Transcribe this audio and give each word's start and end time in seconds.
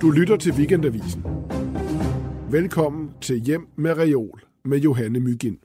Du 0.00 0.10
lytter 0.10 0.36
til 0.36 0.52
Weekendavisen. 0.52 1.24
Velkommen 2.50 3.10
til 3.20 3.40
Hjem 3.40 3.68
med 3.76 3.98
Reol 3.98 4.42
med 4.62 4.78
Johanne 4.78 5.20
Mygind. 5.20 5.58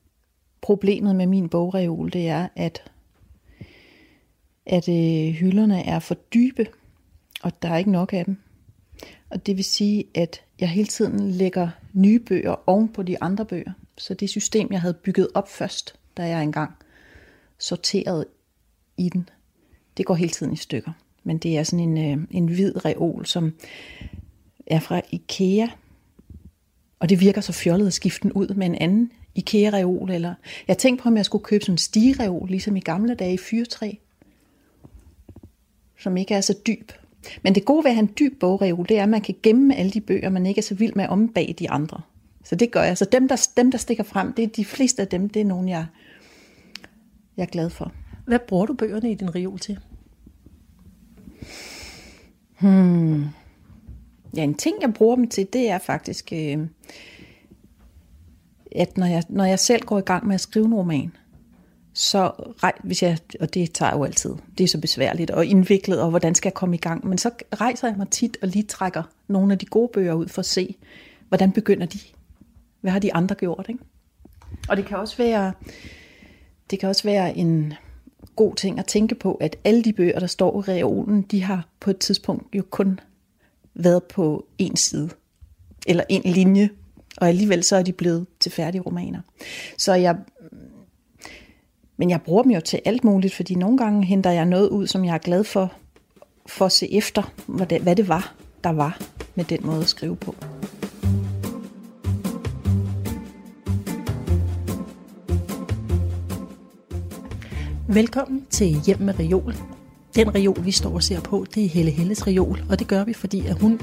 Problemet 0.62 1.16
med 1.16 1.28
min 1.28 1.50
bogreol, 1.50 2.14
det 2.14 2.28
er, 2.28 2.48
at, 2.56 2.92
at 4.66 4.90
øh, 4.90 5.34
hylderne 5.34 5.86
er 5.86 6.00
for 6.00 6.16
dybe, 6.16 6.68
og 7.44 7.62
der 7.62 7.70
er 7.70 7.78
ikke 7.78 7.92
nok 7.92 8.14
af 8.14 8.26
dem. 8.26 8.38
Og 9.30 9.46
det 9.46 9.58
vil 9.58 9.66
sige, 9.66 10.06
at 10.16 10.42
jeg 10.60 10.70
hele 10.70 10.88
tiden 10.88 11.32
lægger 11.32 11.70
nye 11.94 12.20
bøger 12.20 12.70
oven 12.70 12.90
på 12.90 13.04
de 13.04 13.24
andre 13.24 13.46
bøger. 13.46 13.72
Så 13.98 14.14
det 14.14 14.30
system, 14.30 14.68
jeg 14.72 14.82
havde 14.82 14.98
bygget 15.04 15.28
op 15.34 15.50
først, 15.50 15.96
da 16.18 16.28
jeg 16.28 16.44
engang 16.44 16.72
sorterede 17.58 18.26
i 18.98 19.10
den, 19.10 19.30
det 19.98 20.06
går 20.06 20.16
hele 20.16 20.32
tiden 20.32 20.54
i 20.54 20.58
stykker. 20.58 20.92
Men 21.24 21.38
det 21.38 21.58
er 21.58 21.64
sådan 21.64 21.98
en, 21.98 22.20
øh, 22.20 22.28
en 22.32 22.48
hvid 22.48 22.86
reol, 22.86 23.26
som 23.26 23.54
er 24.68 24.80
fra 24.80 25.02
Ikea. 25.12 25.68
Og 27.00 27.10
det 27.10 27.20
virker 27.20 27.42
så 27.42 27.54
fjollet 27.54 27.88
at 27.88 27.94
skifte 27.94 28.24
den 28.24 28.32
ud 28.32 28.48
med 28.48 28.66
en 28.66 28.76
anden 28.76 29.12
Ikea-reol. 29.36 30.12
Eller 30.12 30.34
jeg 30.68 30.78
tænkte 30.78 31.04
på, 31.04 31.10
om 31.10 31.18
jeg 31.18 31.26
skulle 31.26 31.44
købe 31.44 31.64
sådan 31.64 31.74
en 31.74 31.78
stigereol, 31.78 32.48
ligesom 32.50 32.76
i 32.76 32.80
gamle 32.80 33.16
dage 33.16 33.34
i 33.34 33.38
fyrtræ. 33.38 33.92
Som 36.00 36.18
ikke 36.18 36.34
er 36.34 36.42
så 36.42 36.56
dyb. 36.68 36.92
Men 37.44 37.56
det 37.56 37.66
gode 37.66 37.84
ved 37.84 37.92
at 37.92 37.96
have 37.96 38.04
en 38.04 38.14
dyb 38.20 38.40
bogreol, 38.40 38.86
det 38.90 38.98
er, 38.98 39.04
at 39.04 39.10
man 39.10 39.22
kan 39.22 39.36
gemme 39.44 39.76
alle 39.76 39.92
de 39.92 40.02
bøger, 40.02 40.30
man 40.30 40.46
ikke 40.46 40.60
er 40.60 40.64
så 40.64 40.76
vild 40.76 40.94
med 40.94 41.08
om 41.08 41.28
bag 41.28 41.56
de 41.60 41.70
andre. 41.70 42.02
Så 42.44 42.56
det 42.56 42.72
gør 42.72 42.84
jeg. 42.84 42.98
Så 42.98 43.06
dem, 43.06 43.28
der, 43.28 43.48
dem, 43.58 43.72
der 43.72 43.78
stikker 43.78 44.04
frem, 44.04 44.34
det 44.34 44.44
er 44.44 44.48
de 44.48 44.66
fleste 44.66 45.02
af 45.02 45.08
dem, 45.08 45.30
det 45.30 45.40
er 45.40 45.46
nogen, 45.46 45.70
jeg, 45.70 45.86
jeg 47.38 47.44
er 47.44 47.48
glad 47.48 47.70
for. 47.70 47.92
Hvad 48.26 48.40
bruger 48.40 48.66
du 48.66 48.74
bøgerne 48.74 49.12
i 49.12 49.16
din 49.16 49.36
reol 49.36 49.60
til? 49.60 49.80
Hmm. 52.60 53.26
Ja, 54.36 54.44
en 54.44 54.54
ting, 54.54 54.76
jeg 54.82 54.94
bruger 54.94 55.16
dem 55.16 55.28
til, 55.28 55.48
det 55.54 55.70
er 55.70 55.78
faktisk, 55.78 56.34
øh, 56.34 56.68
at 58.76 58.98
når 58.98 59.06
jeg, 59.06 59.24
når 59.30 59.44
jeg 59.44 59.60
selv 59.60 59.86
går 59.86 60.00
i 60.00 60.02
gang 60.02 60.28
med 60.28 60.36
at 60.36 60.42
skrive 60.42 60.66
en 60.66 60.74
roman, 60.74 61.12
så 61.94 62.32
hvis 62.84 63.04
jeg, 63.04 63.18
og 63.40 63.54
det 63.54 63.74
tager 63.74 63.96
jo 63.96 64.04
altid, 64.04 64.36
det 64.58 64.64
er 64.64 64.68
så 64.68 64.80
besværligt 64.82 65.32
og 65.32 65.46
indviklet, 65.46 66.02
og 66.02 66.10
hvordan 66.10 66.36
skal 66.36 66.50
jeg 66.50 66.54
komme 66.54 66.76
i 66.76 66.80
gang, 66.80 67.08
men 67.08 67.18
så 67.18 67.32
rejser 67.54 67.88
jeg 67.88 67.98
mig 67.98 68.10
tit 68.10 68.38
og 68.42 68.48
lige 68.48 68.64
trækker 68.64 69.04
nogle 69.28 69.54
af 69.54 69.60
de 69.60 69.66
gode 69.66 69.90
bøger 69.94 70.14
ud 70.14 70.28
for 70.28 70.40
at 70.40 70.46
se, 70.46 70.76
hvordan 71.28 71.52
begynder 71.52 71.86
de? 71.86 72.00
Hvad 72.82 72.92
har 72.92 73.00
de 73.00 73.14
andre 73.14 73.36
gjort? 73.36 73.66
Ikke? 73.70 73.84
Og 74.70 74.78
det 74.78 74.86
kan 74.86 74.98
også 74.98 75.18
være, 75.18 75.54
det 76.70 76.80
kan 76.80 76.90
også 76.90 77.04
være 77.04 77.38
en 77.38 77.74
god 78.36 78.56
ting 78.56 78.80
at 78.80 78.86
tænke 78.86 79.16
på, 79.16 79.34
at 79.34 79.56
alle 79.64 79.84
de 79.84 79.94
bøger, 79.94 80.20
der 80.20 80.28
står 80.28 80.60
i 80.60 80.72
reolen, 80.72 81.22
de 81.22 81.42
har 81.42 81.68
på 81.80 81.90
et 81.90 81.98
tidspunkt 81.98 82.56
jo 82.56 82.64
kun 82.70 83.00
været 83.74 84.04
på 84.04 84.46
en 84.58 84.76
side, 84.76 85.10
eller 85.88 86.04
en 86.10 86.22
linje, 86.34 86.70
og 87.18 87.28
alligevel 87.28 87.64
så 87.64 87.76
er 87.76 87.84
de 87.84 87.94
blevet 87.94 88.26
til 88.40 88.52
færdige 88.52 88.82
romaner. 88.82 89.22
Så 89.78 89.94
jeg, 89.94 90.16
men 91.98 92.10
jeg 92.10 92.22
bruger 92.22 92.44
dem 92.44 92.52
jo 92.52 92.62
til 92.62 92.80
alt 92.86 93.04
muligt, 93.04 93.34
fordi 93.34 93.56
nogle 93.56 93.78
gange 93.78 94.06
henter 94.06 94.32
jeg 94.32 94.46
noget 94.46 94.70
ud, 94.70 94.88
som 94.88 95.06
jeg 95.06 95.14
er 95.14 95.18
glad 95.18 95.44
for, 95.44 95.74
for 96.46 96.66
at 96.66 96.72
se 96.72 96.94
efter, 96.94 97.34
hvad 97.48 97.68
det, 97.68 97.82
hvad 97.82 97.96
det 97.96 98.08
var, 98.08 98.36
der 98.64 98.70
var 98.70 99.02
med 99.36 99.46
den 99.46 99.60
måde 99.66 99.82
at 99.82 99.90
skrive 99.90 100.16
på. 100.16 100.36
Velkommen 107.88 108.46
til 108.50 108.68
Hjem 108.86 109.00
med 109.00 109.20
Reol. 109.20 109.56
Den 110.16 110.36
reol, 110.36 110.66
vi 110.66 110.72
står 110.72 110.94
og 110.94 111.04
ser 111.04 111.20
på, 111.20 111.46
det 111.56 111.66
er 111.66 111.70
Helle 111.70 111.92
Helles 111.92 112.28
reol, 112.28 112.64
og 112.70 112.80
det 112.80 112.88
gør 112.88 113.04
vi, 113.04 113.14
fordi 113.14 113.46
at 113.48 113.62
hun 113.62 113.80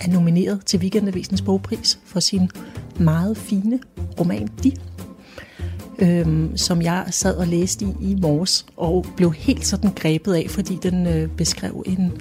er 0.00 0.12
nomineret 0.12 0.66
til 0.66 0.80
Weekendavisens 0.80 1.42
bogpris 1.42 1.98
for 2.04 2.20
sin 2.20 2.50
meget 2.98 3.36
fine 3.36 3.78
roman 4.20 4.48
De, 4.62 4.72
øhm, 5.98 6.56
som 6.56 6.82
jeg 6.82 7.06
sad 7.10 7.36
og 7.36 7.46
læste 7.46 7.84
i 7.84 8.10
i 8.10 8.14
morges, 8.22 8.66
og 8.76 9.06
blev 9.16 9.32
helt 9.32 9.66
sådan 9.66 9.90
grebet 9.96 10.34
af, 10.34 10.46
fordi 10.48 10.78
den 10.82 11.06
øh, 11.06 11.28
beskrev 11.28 11.82
en... 11.86 12.12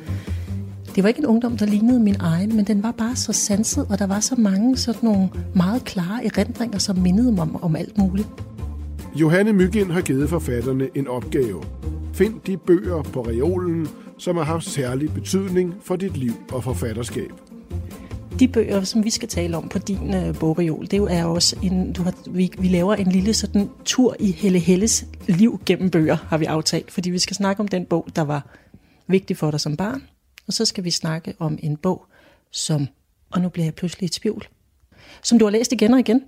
Det 0.95 1.03
var 1.03 1.07
ikke 1.07 1.19
en 1.19 1.25
ungdom, 1.25 1.57
der 1.57 1.65
lignede 1.65 1.99
min 1.99 2.15
egen, 2.19 2.55
men 2.55 2.65
den 2.65 2.83
var 2.83 2.91
bare 2.91 3.15
så 3.15 3.33
sanset, 3.33 3.85
og 3.89 3.99
der 3.99 4.07
var 4.07 4.19
så 4.19 4.35
mange 4.35 4.77
sådan 4.77 5.09
nogle 5.09 5.29
meget 5.53 5.83
klare 5.83 6.25
erindringer, 6.25 6.77
som 6.77 6.97
mindede 6.97 7.31
mig 7.31 7.41
om, 7.41 7.63
om 7.63 7.75
alt 7.75 7.97
muligt. 7.97 8.27
Johanne 9.15 9.53
Mygind 9.53 9.91
har 9.91 10.01
givet 10.01 10.29
forfatterne 10.29 10.89
en 10.95 11.07
opgave. 11.07 11.63
Find 12.13 12.41
de 12.41 12.57
bøger 12.57 13.01
på 13.01 13.21
reolen, 13.21 13.87
som 14.17 14.37
har 14.37 14.43
haft 14.43 14.65
særlig 14.65 15.13
betydning 15.13 15.75
for 15.81 15.95
dit 15.95 16.17
liv 16.17 16.33
og 16.51 16.63
forfatterskab. 16.63 17.31
De 18.39 18.47
bøger, 18.47 18.83
som 18.83 19.03
vi 19.03 19.09
skal 19.09 19.29
tale 19.29 19.57
om 19.57 19.69
på 19.69 19.79
din 19.79 20.15
uh, 20.15 20.39
bogreol, 20.39 20.87
det 20.91 20.99
er 20.99 21.25
også 21.25 21.59
en, 21.63 21.93
du 21.93 22.03
har, 22.03 22.13
vi, 22.29 22.51
vi 22.59 22.67
laver 22.67 22.95
en 22.95 23.11
lille 23.11 23.33
sådan 23.33 23.69
tur 23.85 24.15
i 24.19 24.31
Helle 24.31 24.59
Helles 24.59 25.05
liv 25.27 25.59
gennem 25.65 25.89
bøger, 25.89 26.15
har 26.15 26.37
vi 26.37 26.45
aftalt. 26.45 26.91
Fordi 26.91 27.09
vi 27.09 27.19
skal 27.19 27.35
snakke 27.35 27.59
om 27.59 27.67
den 27.67 27.85
bog, 27.85 28.07
der 28.15 28.21
var 28.21 28.47
vigtig 29.07 29.37
for 29.37 29.51
dig 29.51 29.59
som 29.59 29.77
barn. 29.77 30.03
Og 30.47 30.53
så 30.53 30.65
skal 30.65 30.83
vi 30.83 30.91
snakke 30.91 31.33
om 31.39 31.59
en 31.63 31.77
bog, 31.77 32.05
som, 32.51 32.87
og 33.31 33.41
nu 33.41 33.49
bliver 33.49 33.65
jeg 33.65 33.75
pludselig 33.75 34.05
i 34.05 34.09
tvivl, 34.09 34.47
som 35.23 35.39
du 35.39 35.45
har 35.45 35.51
læst 35.51 35.71
igen 35.71 35.93
og 35.93 35.99
igen. 35.99 36.21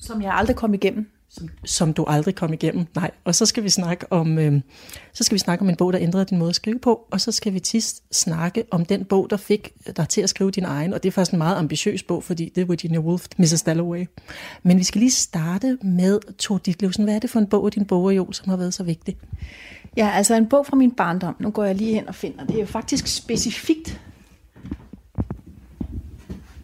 Som 0.00 0.22
jeg 0.22 0.34
aldrig 0.34 0.56
kom 0.56 0.74
igennem 0.74 1.06
som, 1.32 1.48
som 1.64 1.92
du 1.92 2.04
aldrig 2.08 2.34
kom 2.34 2.52
igennem. 2.52 2.86
Nej, 2.94 3.10
og 3.24 3.34
så 3.34 3.46
skal 3.46 3.64
vi 3.64 3.68
snakke 3.68 4.12
om 4.12 4.38
øh, 4.38 4.60
så 5.12 5.24
skal 5.24 5.34
vi 5.34 5.38
snakke 5.38 5.62
om 5.62 5.68
en 5.68 5.76
bog 5.76 5.92
der 5.92 5.98
ændrede 6.02 6.24
din 6.24 6.38
måde 6.38 6.48
at 6.48 6.54
skrive 6.54 6.78
på, 6.78 7.06
og 7.10 7.20
så 7.20 7.32
skal 7.32 7.54
vi 7.54 7.60
tit 7.60 7.94
snakke 8.10 8.64
om 8.70 8.84
den 8.84 9.04
bog 9.04 9.30
der 9.30 9.36
fik 9.36 9.72
dig 9.96 10.08
til 10.08 10.20
at 10.20 10.28
skrive 10.28 10.50
din 10.50 10.64
egen, 10.64 10.94
og 10.94 11.02
det 11.02 11.08
er 11.08 11.12
faktisk 11.12 11.32
en 11.32 11.38
meget 11.38 11.56
ambitiøs 11.56 12.02
bog, 12.02 12.24
fordi 12.24 12.52
det 12.54 12.60
er 12.60 12.64
Virginia 12.64 12.98
Woolf, 12.98 13.26
Mrs. 13.38 13.62
Dalloway. 13.62 14.06
Men 14.62 14.78
vi 14.78 14.84
skal 14.84 14.98
lige 14.98 15.10
starte 15.10 15.78
med 15.82 16.20
Tor 16.38 16.58
Ditlevsen. 16.58 17.04
Hvad 17.04 17.14
er 17.14 17.18
det 17.18 17.30
for 17.30 17.38
en 17.38 17.46
bog 17.46 17.66
af 17.66 17.72
din 17.72 17.86
jo, 17.92 18.32
som 18.32 18.48
har 18.48 18.56
været 18.56 18.74
så 18.74 18.82
vigtig? 18.82 19.16
Ja, 19.96 20.10
altså 20.10 20.34
en 20.34 20.48
bog 20.48 20.66
fra 20.66 20.76
min 20.76 20.90
barndom. 20.90 21.36
Nu 21.38 21.50
går 21.50 21.64
jeg 21.64 21.74
lige 21.74 21.94
hen 21.94 22.08
og 22.08 22.14
finder. 22.14 22.44
Det 22.44 22.54
er 22.56 22.60
jo 22.60 22.66
faktisk 22.66 23.06
specifikt. 23.06 24.00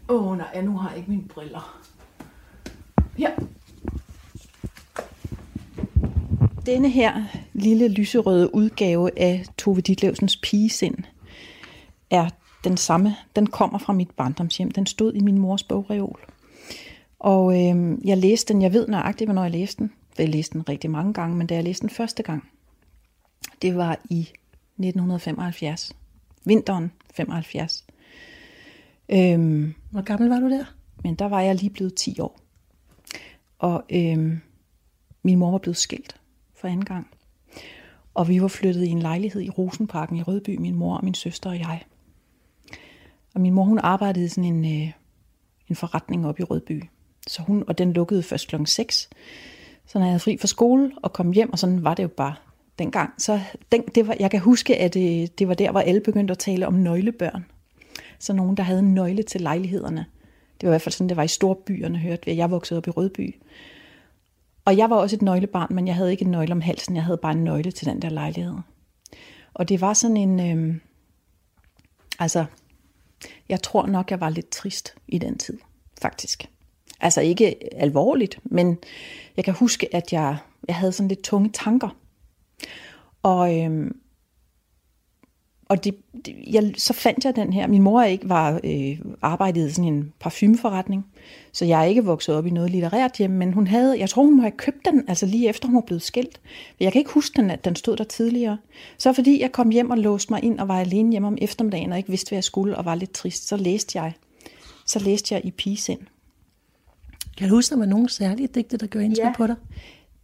Åh 0.08 0.26
oh, 0.26 0.38
nej, 0.38 0.62
nu 0.62 0.76
har 0.76 0.88
jeg 0.88 0.98
ikke 0.98 1.10
mine 1.10 1.28
briller. 1.28 1.77
Denne 6.68 6.88
her 6.88 7.24
lille 7.52 7.88
lyserøde 7.88 8.54
udgave 8.54 9.18
af 9.18 9.44
Tove 9.58 9.80
Ditlevsens 9.80 10.36
pigesind 10.36 10.96
er 12.10 12.28
den 12.64 12.76
samme. 12.76 13.16
Den 13.36 13.46
kommer 13.46 13.78
fra 13.78 13.92
mit 13.92 14.10
barndomshjem. 14.10 14.70
Den 14.70 14.86
stod 14.86 15.14
i 15.14 15.20
min 15.20 15.38
mors 15.38 15.62
bogreol. 15.62 16.20
Og 17.18 17.52
øh, 17.52 17.98
jeg 18.04 18.18
læste 18.18 18.52
den, 18.52 18.62
jeg 18.62 18.72
ved 18.72 18.88
nøjagtigt, 18.88 19.28
hvornår 19.28 19.42
jeg 19.42 19.50
læste 19.50 19.78
den. 19.78 19.92
Jeg 20.18 20.28
læste 20.28 20.52
den 20.52 20.68
rigtig 20.68 20.90
mange 20.90 21.12
gange, 21.12 21.36
men 21.36 21.46
da 21.46 21.54
jeg 21.54 21.64
læste 21.64 21.80
den 21.80 21.90
første 21.90 22.22
gang, 22.22 22.48
det 23.62 23.76
var 23.76 23.98
i 24.10 24.20
1975. 24.20 25.96
Vinteren 26.44 26.92
75. 27.14 27.86
Øhm, 29.08 29.74
Hvor 29.90 30.02
gammel 30.02 30.28
var 30.28 30.40
du 30.40 30.50
der? 30.50 30.64
Men 31.04 31.14
der 31.14 31.28
var 31.28 31.40
jeg 31.40 31.54
lige 31.54 31.70
blevet 31.70 31.94
10 31.94 32.20
år. 32.20 32.40
Og 33.58 33.84
øhm, 33.90 34.40
min 35.22 35.38
mor 35.38 35.50
var 35.50 35.58
blevet 35.58 35.76
skilt 35.76 36.18
for 36.60 36.68
anden 36.68 36.84
gang. 36.84 37.06
Og 38.14 38.28
vi 38.28 38.42
var 38.42 38.48
flyttet 38.48 38.84
i 38.84 38.88
en 38.88 38.98
lejlighed 38.98 39.42
i 39.42 39.50
Rosenparken 39.50 40.16
i 40.16 40.22
Rødby, 40.22 40.56
min 40.56 40.74
mor 40.74 40.96
og 40.96 41.04
min 41.04 41.14
søster 41.14 41.50
og 41.50 41.58
jeg. 41.58 41.82
Og 43.34 43.40
min 43.40 43.54
mor, 43.54 43.64
hun 43.64 43.78
arbejdede 43.78 44.24
i 44.24 44.28
sådan 44.28 44.44
en, 44.44 44.64
øh, 44.64 44.92
en 45.68 45.76
forretning 45.76 46.26
op 46.26 46.40
i 46.40 46.42
Rødby. 46.42 46.84
Så 47.26 47.42
hun, 47.42 47.64
og 47.66 47.78
den 47.78 47.92
lukkede 47.92 48.22
først 48.22 48.48
kl. 48.48 48.56
6. 48.64 49.10
Så 49.86 49.98
når 49.98 50.06
jeg 50.06 50.10
havde 50.10 50.20
fri 50.20 50.36
fra 50.36 50.46
skole 50.46 50.92
og 51.02 51.12
kom 51.12 51.32
hjem, 51.32 51.52
og 51.52 51.58
sådan 51.58 51.84
var 51.84 51.94
det 51.94 52.02
jo 52.02 52.08
bare 52.08 52.34
dengang. 52.78 53.10
Så 53.18 53.40
den, 53.72 53.82
det 53.94 54.08
var, 54.08 54.16
jeg 54.20 54.30
kan 54.30 54.40
huske, 54.40 54.76
at 54.76 54.94
det, 54.94 55.22
øh, 55.22 55.28
det 55.38 55.48
var 55.48 55.54
der, 55.54 55.70
hvor 55.70 55.80
alle 55.80 56.00
begyndte 56.00 56.32
at 56.32 56.38
tale 56.38 56.66
om 56.66 56.74
nøglebørn. 56.74 57.46
Så 58.18 58.32
nogen, 58.32 58.56
der 58.56 58.62
havde 58.62 58.80
en 58.80 58.94
nøgle 58.94 59.22
til 59.22 59.40
lejlighederne. 59.40 60.06
Det 60.60 60.66
var 60.66 60.68
i 60.68 60.72
hvert 60.72 60.82
fald 60.82 60.92
sådan, 60.92 61.08
det 61.08 61.16
var 61.16 61.22
i 61.22 61.28
storbyerne, 61.28 61.98
hørte 61.98 62.26
vi. 62.26 62.36
Jeg 62.36 62.50
voksede 62.50 62.78
op 62.78 62.86
i 62.86 62.90
Rødby. 62.90 63.34
Og 64.68 64.76
jeg 64.76 64.90
var 64.90 64.96
også 64.96 65.16
et 65.16 65.22
nøglebarn, 65.22 65.74
men 65.74 65.86
jeg 65.86 65.94
havde 65.94 66.10
ikke 66.10 66.24
en 66.24 66.30
nøgle 66.30 66.52
om 66.52 66.60
halsen. 66.60 66.96
Jeg 66.96 67.04
havde 67.04 67.18
bare 67.18 67.32
en 67.32 67.44
nøgle 67.44 67.70
til 67.70 67.86
den 67.86 68.02
der 68.02 68.08
lejlighed. 68.08 68.54
Og 69.54 69.68
det 69.68 69.80
var 69.80 69.92
sådan 69.92 70.16
en... 70.16 70.40
Øh, 70.40 70.76
altså, 72.18 72.44
jeg 73.48 73.62
tror 73.62 73.86
nok, 73.86 74.10
jeg 74.10 74.20
var 74.20 74.28
lidt 74.28 74.48
trist 74.50 74.94
i 75.06 75.18
den 75.18 75.38
tid, 75.38 75.58
faktisk. 76.02 76.44
Altså 77.00 77.20
ikke 77.20 77.74
alvorligt, 77.80 78.38
men 78.44 78.78
jeg 79.36 79.44
kan 79.44 79.54
huske, 79.54 79.94
at 79.94 80.12
jeg, 80.12 80.36
jeg 80.68 80.76
havde 80.76 80.92
sådan 80.92 81.08
lidt 81.08 81.22
tunge 81.22 81.50
tanker. 81.52 81.96
Og 83.22 83.60
øh, 83.60 83.90
og 85.68 85.84
det, 85.84 85.94
det, 86.26 86.34
jeg, 86.46 86.72
så 86.76 86.92
fandt 86.92 87.24
jeg 87.24 87.36
den 87.36 87.52
her. 87.52 87.66
Min 87.66 87.82
mor 87.82 88.02
ikke 88.02 88.28
var 88.28 88.60
øh, 88.64 88.98
arbejdede 89.22 89.68
i 89.68 89.70
sådan 89.70 89.94
en 89.94 90.12
parfumeforretning, 90.20 91.06
så 91.52 91.64
jeg 91.64 91.80
er 91.80 91.84
ikke 91.84 92.04
vokset 92.04 92.34
op 92.34 92.46
i 92.46 92.50
noget 92.50 92.70
litterært 92.70 93.16
hjem, 93.16 93.30
men 93.30 93.52
hun 93.52 93.66
havde, 93.66 93.98
jeg 93.98 94.10
tror 94.10 94.22
hun 94.22 94.36
må 94.36 94.42
have 94.42 94.52
købt 94.56 94.84
den, 94.84 95.04
altså 95.08 95.26
lige 95.26 95.48
efter 95.48 95.68
hun 95.68 95.74
var 95.74 95.80
blevet 95.80 96.02
skilt. 96.02 96.40
Jeg 96.80 96.92
kan 96.92 96.98
ikke 96.98 97.10
huske 97.10 97.36
den, 97.36 97.50
at 97.50 97.64
den 97.64 97.76
stod 97.76 97.96
der 97.96 98.04
tidligere. 98.04 98.58
Så 98.98 99.12
fordi 99.12 99.40
jeg 99.40 99.52
kom 99.52 99.68
hjem 99.68 99.90
og 99.90 99.98
låste 99.98 100.32
mig 100.32 100.44
ind 100.44 100.58
og 100.58 100.68
var 100.68 100.80
alene 100.80 101.10
hjemme 101.10 101.28
om 101.28 101.38
eftermiddagen 101.40 101.92
og 101.92 101.98
ikke 101.98 102.10
vidste, 102.10 102.28
hvad 102.30 102.36
jeg 102.36 102.44
skulle 102.44 102.76
og 102.76 102.84
var 102.84 102.94
lidt 102.94 103.12
trist, 103.12 103.48
så 103.48 103.56
læste 103.56 104.00
jeg, 104.00 104.12
så 104.86 104.98
læste 104.98 105.34
jeg 105.34 105.44
i 105.44 105.50
Pigesind. 105.50 106.00
Kan 107.36 107.48
du 107.48 107.54
huske, 107.54 107.72
der 107.72 107.78
var 107.78 107.86
nogle 107.86 108.10
særlige 108.10 108.48
digte, 108.54 108.76
der 108.76 108.86
gjorde 108.86 109.04
indtryk 109.04 109.24
ja. 109.24 109.32
på 109.36 109.46
dig? 109.46 109.56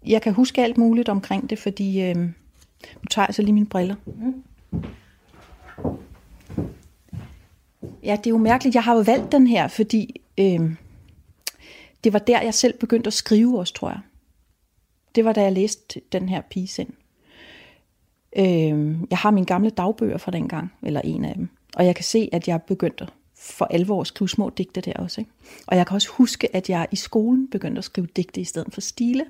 Jeg 0.06 0.23
kan 0.23 0.32
huske 0.32 0.62
alt 0.62 0.79
muligt 0.79 1.08
omkring 1.08 1.50
det, 1.50 1.58
fordi 1.58 2.02
øh, 2.02 2.17
nu 2.17 3.06
tager 3.11 3.26
jeg 3.29 3.35
så 3.35 3.43
lige 3.43 3.52
mine 3.52 3.67
briller. 3.67 3.94
Mm. 4.06 4.43
Ja, 8.03 8.17
det 8.17 8.27
er 8.27 8.31
jo 8.31 8.39
mærkeligt. 8.39 8.75
Jeg 8.75 8.83
har 8.85 8.95
jo 8.95 9.01
valgt 9.01 9.33
den 9.33 9.47
her, 9.47 9.69
fordi 9.69 10.21
øh, 10.39 10.71
det 12.05 12.13
var 12.13 12.19
der, 12.19 12.43
jeg 12.43 12.55
selv 12.55 12.79
begyndte 12.79 13.09
at 13.09 13.15
skrive 13.15 13.59
også, 13.59 13.75
tror 13.75 13.89
jeg. 13.89 14.01
Det 15.15 15.25
var 15.25 15.33
da 15.33 15.43
jeg 15.43 15.53
læste 15.53 16.01
den 16.13 16.29
her 16.29 16.41
pigesind. 16.41 16.89
Øh, 18.37 18.97
jeg 19.11 19.19
har 19.19 19.31
mine 19.31 19.47
gamle 19.47 19.71
dagbøger 19.71 20.19
fra 20.19 20.31
den 20.31 20.49
gang, 20.49 20.73
eller 20.83 21.01
en 21.01 21.25
af 21.25 21.35
dem. 21.35 21.49
Og 21.77 21.87
jeg 21.87 21.95
kan 21.95 22.05
se, 22.05 22.29
at 22.33 22.49
jeg 22.49 22.63
begyndte 22.63 23.07
for 23.39 23.65
alvor 23.65 24.01
at 24.01 24.07
skrive 24.07 24.29
små 24.29 24.51
digte 24.51 24.81
der 24.81 24.93
også. 24.93 25.21
Ikke? 25.21 25.31
Og 25.67 25.77
jeg 25.77 25.87
kan 25.87 25.95
også 25.95 26.09
huske, 26.09 26.57
at 26.57 26.71
jeg 26.71 26.87
i 26.93 26.97
skolen 26.97 27.49
begyndte 27.51 27.79
at 27.79 27.85
skrive 27.85 28.07
digte 28.17 28.41
i 28.41 28.45
stedet 28.45 28.75
for 28.75 28.81
stile. 28.81 29.25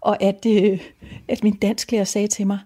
Og 0.00 0.22
at, 0.22 0.46
øh, 0.46 0.80
at 1.28 1.44
min 1.44 1.56
dansklærer 1.56 2.04
sagde 2.04 2.28
til 2.28 2.46
mig, 2.46 2.58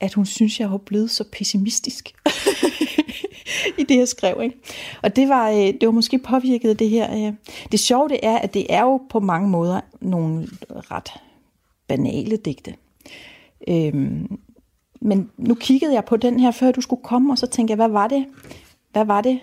at 0.00 0.14
hun 0.14 0.26
synes, 0.26 0.60
jeg 0.60 0.70
var 0.70 0.76
blevet 0.78 1.10
så 1.10 1.24
pessimistisk 1.32 2.14
i 3.78 3.82
det, 3.82 3.98
jeg 3.98 4.08
skrev. 4.08 4.40
Ikke? 4.42 4.56
Og 5.02 5.16
det 5.16 5.28
var, 5.28 5.50
øh, 5.50 5.56
det 5.56 5.86
var 5.86 5.90
måske 5.90 6.18
påvirket 6.18 6.68
af 6.70 6.76
det 6.76 6.88
her. 6.88 7.26
Øh. 7.26 7.34
Det 7.72 7.80
sjove 7.80 8.08
det 8.08 8.20
er, 8.22 8.38
at 8.38 8.54
det 8.54 8.66
er 8.68 8.82
jo 8.82 9.00
på 9.10 9.20
mange 9.20 9.48
måder 9.48 9.80
nogle 10.00 10.48
ret 10.70 11.10
banale 11.88 12.36
digte. 12.36 12.74
Øhm, 13.68 14.38
men 15.00 15.30
nu 15.36 15.54
kiggede 15.54 15.94
jeg 15.94 16.04
på 16.04 16.16
den 16.16 16.40
her, 16.40 16.50
før 16.50 16.72
du 16.72 16.80
skulle 16.80 17.02
komme, 17.02 17.32
og 17.32 17.38
så 17.38 17.46
tænkte 17.46 17.72
jeg, 17.72 17.76
hvad 17.76 17.88
var 17.88 18.08
det, 18.08 18.26
hvad 18.92 19.04
var 19.04 19.20
det 19.20 19.40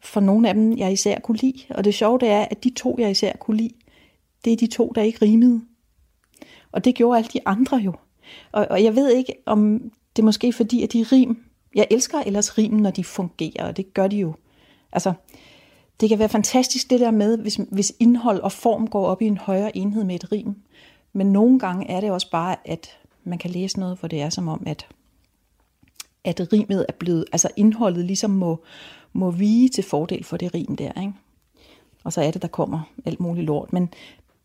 for 0.00 0.20
nogle 0.20 0.48
af 0.48 0.54
dem, 0.54 0.78
jeg 0.78 0.92
især 0.92 1.18
kunne 1.18 1.38
lide? 1.38 1.62
Og 1.70 1.84
det 1.84 1.94
sjove 1.94 2.18
det 2.18 2.28
er, 2.28 2.46
at 2.50 2.64
de 2.64 2.70
to, 2.70 2.96
jeg 2.98 3.10
især 3.10 3.32
kunne 3.36 3.56
lide, 3.56 3.74
det 4.44 4.52
er 4.52 4.56
de 4.56 4.66
to, 4.66 4.92
der 4.94 5.02
ikke 5.02 5.18
rimede. 5.22 5.60
Og 6.72 6.84
det 6.84 6.94
gjorde 6.94 7.18
alle 7.18 7.30
de 7.32 7.40
andre 7.46 7.76
jo. 7.76 7.94
Og, 8.52 8.66
og 8.70 8.84
jeg 8.84 8.96
ved 8.96 9.10
ikke, 9.10 9.34
om 9.46 9.90
det 10.16 10.22
er 10.22 10.26
måske 10.26 10.52
fordi, 10.52 10.82
at 10.82 10.92
de 10.92 11.06
rim, 11.12 11.44
jeg 11.74 11.86
elsker 11.90 12.18
ellers 12.18 12.58
rim, 12.58 12.72
når 12.72 12.90
de 12.90 13.04
fungerer, 13.04 13.68
og 13.68 13.76
det 13.76 13.94
gør 13.94 14.08
de 14.08 14.16
jo. 14.16 14.34
Altså, 14.92 15.12
det 16.00 16.08
kan 16.08 16.18
være 16.18 16.28
fantastisk 16.28 16.90
det 16.90 17.00
der 17.00 17.10
med, 17.10 17.38
hvis, 17.38 17.60
hvis 17.70 17.92
indhold 17.98 18.40
og 18.40 18.52
form 18.52 18.88
går 18.88 19.06
op 19.06 19.22
i 19.22 19.26
en 19.26 19.36
højere 19.36 19.76
enhed 19.76 20.04
med 20.04 20.14
et 20.14 20.32
rim. 20.32 20.54
Men 21.12 21.32
nogle 21.32 21.58
gange 21.58 21.90
er 21.90 22.00
det 22.00 22.10
også 22.10 22.30
bare, 22.30 22.56
at 22.64 22.98
man 23.24 23.38
kan 23.38 23.50
læse 23.50 23.80
noget, 23.80 23.98
hvor 23.98 24.08
det 24.08 24.20
er 24.20 24.30
som 24.30 24.48
om, 24.48 24.62
at, 24.66 24.86
at 26.24 26.52
rimet 26.52 26.86
er 26.88 26.92
blevet, 26.98 27.24
altså 27.32 27.48
indholdet 27.56 28.04
ligesom 28.04 28.30
må, 28.30 28.64
må 29.12 29.30
vige 29.30 29.68
til 29.68 29.84
fordel 29.84 30.24
for 30.24 30.36
det 30.36 30.54
rim 30.54 30.76
der, 30.76 31.00
ikke? 31.00 31.12
Og 32.04 32.12
så 32.12 32.20
er 32.20 32.30
det, 32.30 32.42
der 32.42 32.48
kommer 32.48 32.80
alt 33.04 33.20
muligt 33.20 33.46
lort. 33.46 33.72
Men, 33.72 33.88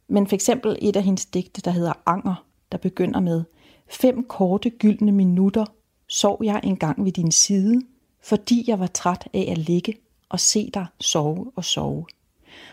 men 0.08 0.28
for 0.28 0.36
eksempel 0.36 0.78
et 0.82 0.96
af 0.96 1.04
hendes 1.04 1.26
digte, 1.26 1.62
der 1.62 1.72
hedder 1.72 1.94
Anger, 2.06 2.46
der 2.72 2.78
begynder 2.78 3.20
med, 3.20 3.44
Fem 3.88 4.24
korte 4.24 4.70
gyldne 4.70 5.12
minutter 5.12 5.66
sov 6.08 6.42
jeg 6.44 6.60
engang 6.64 7.06
ved 7.06 7.12
din 7.12 7.32
side, 7.32 7.82
fordi 8.24 8.64
jeg 8.68 8.80
var 8.80 8.88
træt 8.88 9.28
af 9.34 9.48
at 9.52 9.58
ligge 9.58 9.94
og 10.30 10.40
se 10.40 10.70
dig 10.74 10.86
sove 11.00 11.52
og 11.56 11.66
sove. 11.66 12.06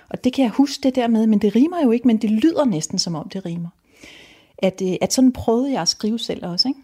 Og 0.09 0.25
det 0.25 0.33
kan 0.33 0.43
jeg 0.43 0.51
huske 0.51 0.83
det 0.83 0.95
der 0.95 1.09
med, 1.09 1.27
men 1.27 1.39
det 1.39 1.57
rimer 1.57 1.83
jo 1.83 1.91
ikke, 1.91 2.07
men 2.07 2.23
det 2.23 2.31
lyder 2.31 2.65
næsten 2.65 2.99
som 2.99 3.15
om 3.15 3.29
det 3.29 3.47
rimer. 3.47 3.69
At, 4.59 4.83
øh, 4.85 4.95
at 5.01 5.13
sådan 5.13 5.33
prøvede 5.33 5.73
jeg 5.73 5.83
at 5.83 5.89
skrive 5.89 6.19
selv 6.19 6.47
også. 6.47 6.69
Ikke? 6.69 6.81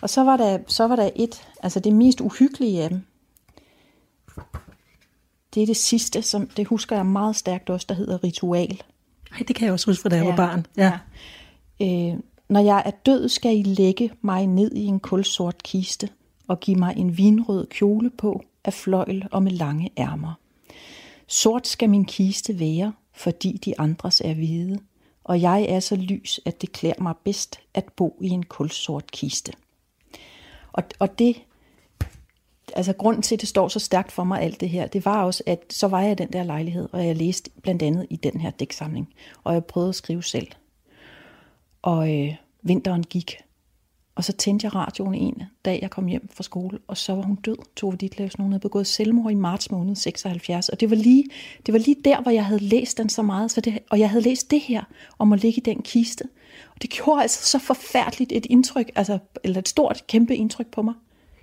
Og 0.00 0.10
så 0.10 0.24
var, 0.24 0.36
der, 0.36 0.58
så 0.66 0.86
var 0.86 0.96
der 0.96 1.10
et, 1.16 1.48
altså 1.62 1.80
det 1.80 1.92
mest 1.92 2.20
uhyggelige 2.20 2.82
af 2.82 2.88
dem. 2.88 3.02
Det 5.54 5.62
er 5.62 5.66
det 5.66 5.76
sidste, 5.76 6.22
som 6.22 6.46
det 6.46 6.66
husker 6.66 6.96
jeg 6.96 7.06
meget 7.06 7.36
stærkt 7.36 7.70
også, 7.70 7.86
der 7.88 7.94
hedder 7.94 8.24
ritual. 8.24 8.82
Nej, 9.30 9.40
det 9.48 9.56
kan 9.56 9.64
jeg 9.64 9.72
også 9.72 9.86
huske 9.86 10.02
fra 10.02 10.08
da 10.08 10.16
jeg 10.16 10.24
ja, 10.24 10.30
var 10.30 10.36
barn. 10.36 10.66
Ja. 10.76 10.98
ja. 11.80 12.12
Øh, 12.12 12.18
når 12.48 12.60
jeg 12.60 12.82
er 12.86 12.90
død, 12.90 13.28
skal 13.28 13.56
I 13.56 13.62
lægge 13.62 14.10
mig 14.20 14.46
ned 14.46 14.72
i 14.72 14.84
en 14.84 15.00
kulsort 15.00 15.62
kiste 15.62 16.08
og 16.48 16.60
give 16.60 16.76
mig 16.76 16.96
en 16.96 17.18
vinrød 17.18 17.66
kjole 17.66 18.10
på 18.10 18.42
af 18.64 18.72
fløjl 18.72 19.28
og 19.32 19.42
med 19.42 19.52
lange 19.52 19.90
ærmer. 19.98 20.34
Sort 21.26 21.68
skal 21.68 21.90
min 21.90 22.04
kiste 22.04 22.58
være, 22.58 22.92
fordi 23.12 23.60
de 23.64 23.80
andres 23.80 24.20
er 24.20 24.34
hvide, 24.34 24.78
og 25.24 25.40
jeg 25.40 25.66
er 25.68 25.80
så 25.80 25.96
lys, 25.96 26.40
at 26.44 26.62
det 26.62 26.72
klæder 26.72 27.02
mig 27.02 27.14
bedst 27.24 27.60
at 27.74 27.84
bo 27.96 28.18
i 28.20 28.28
en 28.28 28.42
kulsort 28.42 29.10
kiste. 29.10 29.52
Og, 30.72 30.82
og 30.98 31.18
det, 31.18 31.36
altså 32.74 32.92
grunden 32.92 33.22
til, 33.22 33.34
at 33.34 33.40
det 33.40 33.48
står 33.48 33.68
så 33.68 33.78
stærkt 33.78 34.12
for 34.12 34.24
mig 34.24 34.42
alt 34.42 34.60
det 34.60 34.68
her, 34.68 34.86
det 34.86 35.04
var 35.04 35.24
også, 35.24 35.42
at 35.46 35.64
så 35.70 35.88
var 35.88 36.00
jeg 36.00 36.12
i 36.12 36.14
den 36.14 36.32
der 36.32 36.42
lejlighed, 36.42 36.88
og 36.92 37.06
jeg 37.06 37.16
læste 37.16 37.50
blandt 37.62 37.82
andet 37.82 38.06
i 38.10 38.16
den 38.16 38.40
her 38.40 38.50
dæksamling, 38.50 39.14
og 39.44 39.54
jeg 39.54 39.64
prøvede 39.64 39.88
at 39.88 39.94
skrive 39.94 40.22
selv. 40.22 40.48
Og 41.84 42.14
øh, 42.14 42.34
vinteren 42.62 43.02
gik. 43.02 43.36
Og 44.14 44.24
så 44.24 44.32
tændte 44.32 44.64
jeg 44.64 44.74
radioen 44.74 45.14
en 45.14 45.42
dag, 45.64 45.78
jeg 45.82 45.90
kom 45.90 46.06
hjem 46.06 46.28
fra 46.32 46.42
skole, 46.42 46.78
og 46.88 46.96
så 46.96 47.14
var 47.14 47.22
hun 47.22 47.36
død. 47.36 47.56
Tove 47.76 47.96
Ditlevsen, 47.96 48.42
hun 48.42 48.52
havde 48.52 48.60
begået 48.60 48.86
selvmord 48.86 49.32
i 49.32 49.34
marts 49.34 49.70
måned 49.70 49.96
76. 49.96 50.68
Og 50.68 50.80
det 50.80 50.90
var 50.90 50.96
lige, 50.96 51.24
det 51.66 51.72
var 51.72 51.78
lige 51.78 51.96
der, 52.04 52.20
hvor 52.20 52.30
jeg 52.30 52.44
havde 52.44 52.60
læst 52.60 52.98
den 52.98 53.08
så 53.08 53.22
meget. 53.22 53.50
Så 53.50 53.60
det, 53.60 53.78
og 53.90 53.98
jeg 53.98 54.10
havde 54.10 54.22
læst 54.22 54.50
det 54.50 54.60
her 54.60 54.82
om 55.18 55.32
at 55.32 55.42
ligge 55.42 55.56
i 55.56 55.60
den 55.60 55.82
kiste. 55.82 56.22
Og 56.74 56.82
det 56.82 56.90
gjorde 56.90 57.22
altså 57.22 57.46
så 57.46 57.58
forfærdeligt 57.58 58.32
et 58.32 58.46
indtryk, 58.46 58.90
altså, 58.94 59.18
eller 59.44 59.58
et 59.58 59.68
stort, 59.68 60.06
kæmpe 60.06 60.36
indtryk 60.36 60.66
på 60.66 60.82
mig. 60.82 60.94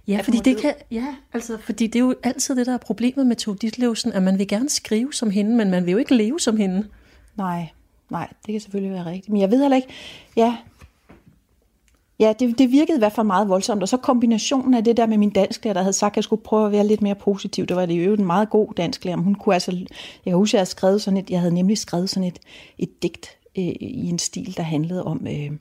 Ja, 0.08 0.22
fordi 0.22 0.38
det 0.38 0.58
kan, 0.58 0.74
ja, 0.92 1.16
altså, 1.34 1.58
fordi 1.58 1.88
det 1.88 2.00
er 2.00 2.04
jo 2.04 2.16
altid 2.24 2.56
det, 2.56 2.66
der 2.66 2.74
er 2.74 2.78
problemet 2.78 3.28
med 3.28 3.36
Tove 3.36 3.58
Ditlevsen, 3.58 4.12
at 4.12 4.24
man 4.24 4.38
vil 4.38 4.48
gerne 4.48 4.70
skrive 4.70 5.14
som 5.14 5.30
hende, 5.30 5.56
men 5.56 5.70
man 5.70 5.86
vil 5.86 5.92
jo 5.92 5.98
ikke 5.98 6.16
leve 6.16 6.40
som 6.40 6.58
hende. 6.58 6.88
Nej, 7.36 7.70
Nej, 8.12 8.28
det 8.46 8.52
kan 8.54 8.62
selvfølgelig 8.62 8.94
være 8.94 9.06
rigtigt. 9.06 9.30
Men 9.30 9.42
jeg 9.42 9.52
ved 9.52 9.62
heller 9.62 9.78
ikke, 9.78 9.88
ja, 10.36 10.58
ja 12.20 12.34
det, 12.40 12.58
det 12.58 12.72
virkede 12.72 12.98
i 12.98 13.00
hvert 13.00 13.12
fald 13.12 13.28
meget 13.28 13.50
voldsomt. 13.50 13.82
Og 13.82 13.90
så 13.90 13.98
kombinationen 13.98 14.74
af 14.74 14.84
det 14.84 14.98
der 14.98 15.06
med 15.06 15.18
min 15.18 15.30
dansklærer, 15.30 15.74
der 15.74 15.82
havde 15.82 15.94
sagt, 15.94 16.14
at 16.14 16.16
jeg 16.16 16.24
skulle 16.24 16.44
prøve 16.44 16.66
at 16.66 16.72
være 16.72 16.88
lidt 16.88 17.02
mere 17.02 17.16
positiv. 17.16 17.66
Det 17.66 17.76
var 17.76 17.86
det 17.86 18.06
jo 18.06 18.14
en 18.14 18.26
meget 18.26 18.50
god 18.50 18.74
dansklærer. 18.78 19.16
Men 19.16 19.24
hun 19.24 19.36
kunne 19.36 19.56
altså, 19.56 19.72
jeg 20.26 20.32
kan 20.32 20.34
huske, 20.34 20.56
jeg 20.56 20.60
havde 20.60 20.70
skrevet 20.70 21.02
sådan 21.02 21.18
et, 21.18 21.30
jeg 21.30 21.40
havde 21.40 21.54
nemlig 21.54 21.78
skrevet 21.78 22.10
sådan 22.10 22.28
et, 22.28 22.40
et 22.78 23.04
digt 23.04 23.38
øh, 23.58 23.64
i 23.80 24.10
en 24.10 24.20
stil, 24.20 24.58
der 24.58 24.64
handlede 24.64 25.04
om, 25.04 25.28
øh, 25.28 25.52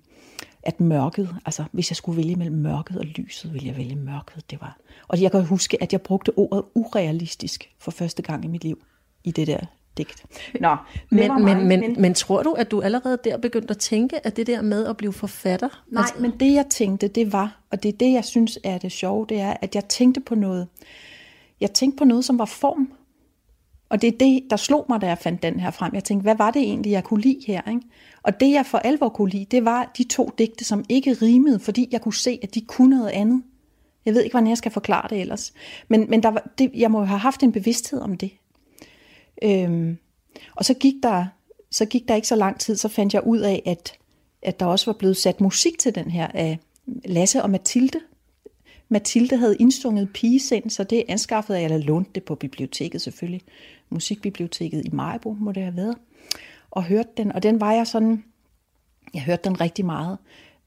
at 0.63 0.81
mørket, 0.81 1.37
altså 1.47 1.65
hvis 1.73 1.91
jeg 1.91 1.97
skulle 1.97 2.17
vælge 2.17 2.37
mellem 2.37 2.57
mørket 2.57 2.99
og 2.99 3.05
lyset, 3.05 3.55
ville 3.55 3.69
jeg 3.69 3.77
vælge 3.77 3.97
mørket. 3.97 4.51
Det 4.51 4.61
var. 4.61 4.79
Og 5.09 5.23
jeg 5.23 5.31
kan 5.31 5.45
huske, 5.45 5.83
at 5.83 5.93
jeg 5.93 6.03
brugte 6.03 6.39
ordet 6.39 6.65
urealistisk 6.75 7.71
for 7.79 7.91
første 7.91 8.23
gang 8.23 8.45
i 8.45 8.49
mit 8.49 8.65
liv 8.65 8.83
i 9.25 9.31
det 9.31 9.47
der 9.47 9.59
digt. 10.05 10.25
Nå, 10.61 10.77
men, 11.11 11.45
men, 11.45 11.45
men, 11.45 11.81
men, 11.81 11.97
men 11.99 12.15
tror 12.15 12.43
du, 12.43 12.53
at 12.53 12.71
du 12.71 12.81
allerede 12.81 13.19
der 13.25 13.37
begyndte 13.37 13.71
at 13.71 13.79
tænke, 13.79 14.27
at 14.27 14.37
det 14.37 14.47
der 14.47 14.63
med 14.63 14.87
at 14.87 14.97
blive 14.97 15.13
forfatter? 15.13 15.85
Nej, 15.89 16.01
altså... 16.03 16.15
men 16.19 16.31
det 16.41 16.53
jeg 16.55 16.67
tænkte, 16.71 17.09
det 17.09 17.33
var, 17.33 17.61
og 17.71 17.83
det 17.83 17.89
er 17.89 17.97
det, 17.97 18.13
jeg 18.13 18.25
synes 18.25 18.59
er 18.65 18.79
det 18.79 18.93
sjove, 18.93 19.27
det 19.29 19.41
er, 19.41 19.55
at 19.61 19.75
jeg 19.75 19.85
tænkte 19.85 20.21
på 20.21 20.35
noget. 20.35 20.69
Jeg 21.61 21.73
tænkte 21.73 21.99
på 21.99 22.05
noget, 22.05 22.25
som 22.25 22.39
var 22.39 22.45
form. 22.45 22.93
Og 23.89 24.03
det 24.03 24.09
er 24.09 24.19
det, 24.19 24.43
der 24.51 24.57
slog 24.57 24.87
mig, 24.89 25.01
da 25.01 25.07
jeg 25.07 25.19
fandt 25.19 25.43
den 25.43 25.61
her 25.61 25.71
frem. 25.71 25.95
Jeg 25.95 26.05
tænkte, 26.05 26.23
hvad 26.23 26.37
var 26.37 26.51
det 26.51 26.63
egentlig, 26.63 26.93
jeg 26.93 27.05
kunne 27.05 27.21
lide 27.21 27.41
her? 27.47 27.71
Ikke? 27.71 27.81
Og 28.23 28.41
det, 28.41 28.53
jeg 28.53 28.67
for 28.67 28.79
alvor 28.79 29.09
kunne 29.09 29.31
lide, 29.31 29.45
det 29.51 29.65
var 29.65 29.93
de 29.99 30.05
to 30.05 30.31
digte, 30.39 30.65
som 30.65 30.85
ikke 30.89 31.13
rimede, 31.13 31.59
fordi 31.59 31.89
jeg 31.93 32.01
kunne 32.01 32.15
se, 32.15 32.39
at 32.43 32.55
de 32.55 32.61
kunne 32.61 32.97
noget 32.97 33.11
andet. 33.11 33.43
Jeg 34.05 34.15
ved 34.15 34.23
ikke, 34.23 34.33
hvordan 34.33 34.49
jeg 34.49 34.59
skal 34.59 34.73
forklare 34.73 35.07
det 35.11 35.21
ellers. 35.21 35.53
Men, 35.89 36.11
men 36.11 36.23
der 36.23 36.29
var, 36.29 36.51
det, 36.59 36.71
jeg 36.75 36.91
må 36.91 37.05
have 37.05 37.19
haft 37.19 37.43
en 37.43 37.53
bevidsthed 37.53 38.01
om 38.01 38.17
det. 38.17 38.31
Øhm, 39.43 39.99
og 40.57 40.65
så 40.65 40.75
gik, 40.75 40.95
der, 41.03 41.27
så 41.71 41.85
gik 41.85 42.09
der 42.09 42.15
ikke 42.15 42.29
så 42.29 42.37
lang 42.37 42.61
tid, 42.61 42.77
så 42.77 42.89
fandt 42.89 43.15
jeg 43.15 43.27
ud 43.27 43.39
af, 43.39 43.63
at, 43.67 43.99
at 44.43 44.61
der 44.61 44.67
også 44.67 44.87
var 44.87 44.99
blevet 44.99 45.17
sat 45.17 45.41
musik 45.41 45.79
til 45.79 45.95
den 45.95 46.11
her 46.11 46.27
af 46.27 46.59
Lasse 47.05 47.43
og 47.43 47.51
Mathilde. 47.51 48.01
Mathilde 48.89 49.37
havde 49.37 49.57
indsunget 49.57 50.13
pigesind, 50.13 50.71
så 50.71 50.85
det 50.85 51.05
anskaffede 51.09 51.59
jeg, 51.59 51.65
eller 51.65 51.87
lånte 51.87 52.11
det 52.15 52.25
på 52.25 52.35
biblioteket 52.35 53.03
selvfølgelig. 53.03 53.43
Musikbiblioteket 53.91 54.87
i 54.87 54.91
Majbo 54.93 55.37
må 55.41 55.53
det 55.53 55.63
have 55.63 55.77
været. 55.77 55.97
Og 56.71 56.85
hørte 56.85 57.09
den, 57.17 57.33
og 57.33 57.43
den 57.43 57.61
var 57.61 57.73
jeg 57.73 57.87
sådan, 57.87 58.25
jeg 59.15 59.23
hørte 59.23 59.45
den 59.45 59.61
rigtig 59.61 59.85
meget. 59.87 60.19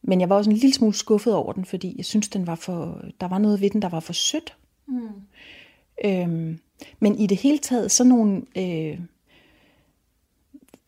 Men 0.01 0.21
jeg 0.21 0.29
var 0.29 0.35
også 0.35 0.49
en 0.49 0.55
lille 0.55 0.73
smule 0.73 0.93
skuffet 0.93 1.33
over 1.33 1.53
den, 1.53 1.65
fordi 1.65 1.93
jeg 1.97 2.05
synes, 2.05 2.29
den 2.29 2.47
var 2.47 2.55
for, 2.55 3.01
der 3.21 3.27
var 3.27 3.37
noget 3.37 3.61
ved 3.61 3.69
den, 3.69 3.81
der 3.81 3.89
var 3.89 3.99
for 3.99 4.13
sødt. 4.13 4.55
Mm. 4.87 5.07
Øhm, 6.05 6.59
men 6.99 7.19
i 7.19 7.27
det 7.27 7.37
hele 7.37 7.57
taget, 7.57 7.91
sådan 7.91 8.09
nogle 8.09 8.41
øh, 8.57 8.99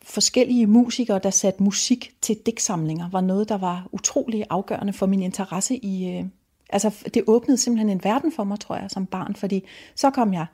forskellige 0.02 0.66
musikere, 0.66 1.20
der 1.22 1.30
satte 1.30 1.62
musik 1.62 2.14
til 2.22 2.36
digtsamlinger, 2.46 3.10
var 3.10 3.20
noget, 3.20 3.48
der 3.48 3.58
var 3.58 3.88
utrolig 3.92 4.44
afgørende 4.50 4.92
for 4.92 5.06
min 5.06 5.22
interesse 5.22 5.76
i, 5.76 6.08
øh, 6.08 6.24
Altså, 6.70 7.08
det 7.14 7.24
åbnede 7.26 7.58
simpelthen 7.58 7.88
en 7.88 8.04
verden 8.04 8.32
for 8.32 8.44
mig, 8.44 8.60
tror 8.60 8.76
jeg, 8.76 8.90
som 8.90 9.06
barn, 9.06 9.34
fordi 9.34 9.64
så 9.94 10.10
kom 10.10 10.32
jeg 10.32 10.46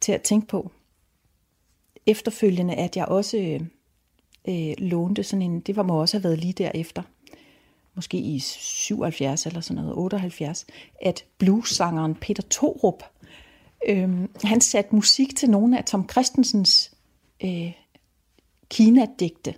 til 0.00 0.12
at 0.12 0.22
tænke 0.22 0.46
på 0.46 0.70
efterfølgende, 2.06 2.74
at 2.74 2.96
jeg 2.96 3.06
også 3.06 3.36
øh, 3.36 3.60
øh 4.48 4.74
lånte 4.78 5.22
sådan 5.22 5.42
en, 5.42 5.60
det 5.60 5.76
var 5.76 5.82
må 5.82 6.00
også 6.00 6.16
have 6.16 6.24
været 6.24 6.38
lige 6.38 6.52
derefter, 6.52 7.02
måske 7.94 8.18
i 8.18 8.38
77 8.38 9.46
eller 9.46 9.60
sådan 9.60 9.82
noget, 9.82 9.98
78, 9.98 10.66
at 11.02 11.24
bluessangeren 11.38 12.14
Peter 12.14 12.42
Torup, 12.42 13.02
øh, 13.88 14.28
han 14.44 14.60
satte 14.60 14.94
musik 14.94 15.36
til 15.36 15.50
nogle 15.50 15.78
af 15.78 15.84
Tom 15.84 16.08
Christensens 16.08 16.92
øh, 17.44 17.72
Kina-digte. 18.70 19.54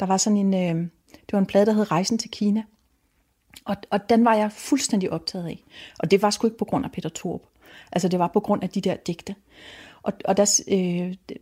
Der 0.00 0.06
var 0.06 0.16
sådan 0.16 0.36
en, 0.36 0.54
øh, 0.54 0.88
det 1.12 1.32
var 1.32 1.38
en 1.38 1.46
plade, 1.46 1.66
der 1.66 1.72
hed 1.72 1.90
Rejsen 1.90 2.18
til 2.18 2.30
Kina. 2.30 2.62
Og, 3.64 3.76
og 3.90 4.08
den 4.08 4.24
var 4.24 4.34
jeg 4.34 4.52
fuldstændig 4.52 5.10
optaget 5.10 5.46
af. 5.46 5.64
Og 5.98 6.10
det 6.10 6.22
var 6.22 6.30
sgu 6.30 6.46
ikke 6.46 6.58
på 6.58 6.64
grund 6.64 6.84
af 6.84 6.92
Peter 6.92 7.08
Torp. 7.08 7.40
Altså 7.92 8.08
det 8.08 8.18
var 8.18 8.28
på 8.28 8.40
grund 8.40 8.62
af 8.62 8.70
de 8.70 8.80
der 8.80 8.96
digte. 8.96 9.34
Og, 10.02 10.12
og 10.24 10.36
der, 10.36 10.62
øh, 10.68 11.14
det, 11.28 11.38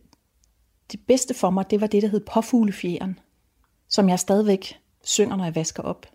det 0.91 0.99
bedste 1.07 1.33
for 1.33 1.49
mig, 1.49 1.69
det 1.69 1.81
var 1.81 1.87
det, 1.87 2.01
der 2.01 2.07
hed 2.07 2.19
Påfuglefjeren. 2.19 3.19
Som 3.89 4.09
jeg 4.09 4.19
stadigvæk 4.19 4.79
synger, 5.03 5.35
når 5.35 5.43
jeg 5.43 5.55
vasker 5.55 5.83
op. 5.83 6.05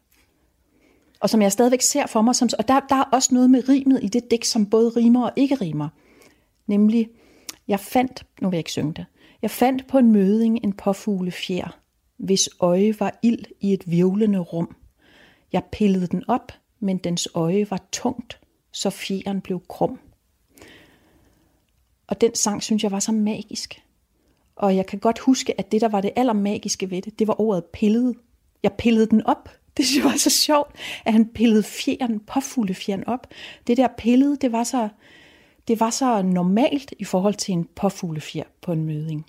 Og 1.21 1.31
som 1.31 1.43
jeg 1.43 1.53
stadigvæk 1.53 1.83
ser 1.83 2.07
for 2.07 2.23
mig. 2.23 2.37
Som, 2.37 2.49
og 2.59 2.69
der, 2.69 2.81
der 2.81 2.97
er 2.97 3.05
også 3.13 3.35
noget 3.35 3.51
med 3.51 3.69
rimet 3.69 4.01
i 4.03 4.09
det 4.09 4.31
digt, 4.31 4.47
som 4.47 4.67
både 4.67 4.89
rimer 4.89 5.25
og 5.25 5.33
ikke 5.37 5.55
rimer. 5.55 5.89
Nemlig, 6.67 7.09
jeg 7.69 7.81
fandt, 7.81 8.27
nu 8.41 8.49
vil 8.49 8.57
jeg 8.57 8.61
ikke 8.61 8.73
synge 8.73 8.93
det, 8.93 9.07
jeg 9.43 9.51
fandt 9.51 9.87
på 9.87 9.99
en 9.99 10.13
møding 10.13 10.65
en 10.65 10.73
påfuglefjer, 10.73 11.79
hvis 12.17 12.49
øje 12.61 12.95
var 13.01 13.19
ild 13.23 13.45
i 13.61 13.73
et 13.73 13.83
virvlende 13.91 14.39
rum. 14.39 14.77
Jeg 15.53 15.63
pillede 15.73 16.07
den 16.07 16.25
op, 16.29 16.53
men 16.81 16.99
dens 16.99 17.29
øje 17.35 17.71
var 17.71 17.85
tungt, 17.93 18.41
så 18.73 18.91
fjeren 18.91 19.41
blev 19.41 19.63
krum. 19.69 19.99
Og 22.07 22.21
den 22.21 22.35
sang 22.35 22.63
synes 22.63 22.83
jeg 22.83 22.91
var 22.91 23.01
så 23.01 23.13
magisk. 23.13 23.83
Og 24.57 24.77
jeg 24.77 24.87
kan 24.87 24.99
godt 24.99 25.19
huske, 25.19 25.61
at 25.61 25.73
det, 25.73 25.81
der 25.81 25.89
var 25.89 26.01
det 26.01 26.11
allermagiske 26.17 26.91
ved 26.91 27.03
det, 27.03 27.19
det 27.19 27.29
var 27.29 27.41
ordet 27.41 27.65
pillede. 27.65 28.15
Jeg 28.63 28.73
pillede 28.73 29.07
den 29.07 29.27
op. 29.27 29.49
Det 29.77 29.87
synes 29.87 30.05
jeg 30.05 30.11
var 30.11 30.19
så 30.19 30.31
sjovt, 30.31 30.77
at 31.05 31.13
han 31.13 31.29
pillede 31.29 31.63
fjeren, 31.63 32.21
påfuglefjeren 32.21 33.07
op. 33.07 33.27
Det 33.67 33.77
der 33.77 33.89
pillede, 33.99 34.37
det 34.37 34.53
var 34.53 34.65
så, 34.65 34.89
det 35.69 35.81
var 35.81 35.91
så 35.91 36.23
normalt 36.23 36.95
i 36.99 37.05
forhold 37.05 37.35
til 37.35 37.53
en 37.53 37.69
påfuglefjer 37.77 38.45
på 38.63 38.73
en 38.73 38.85
møding. 38.85 39.27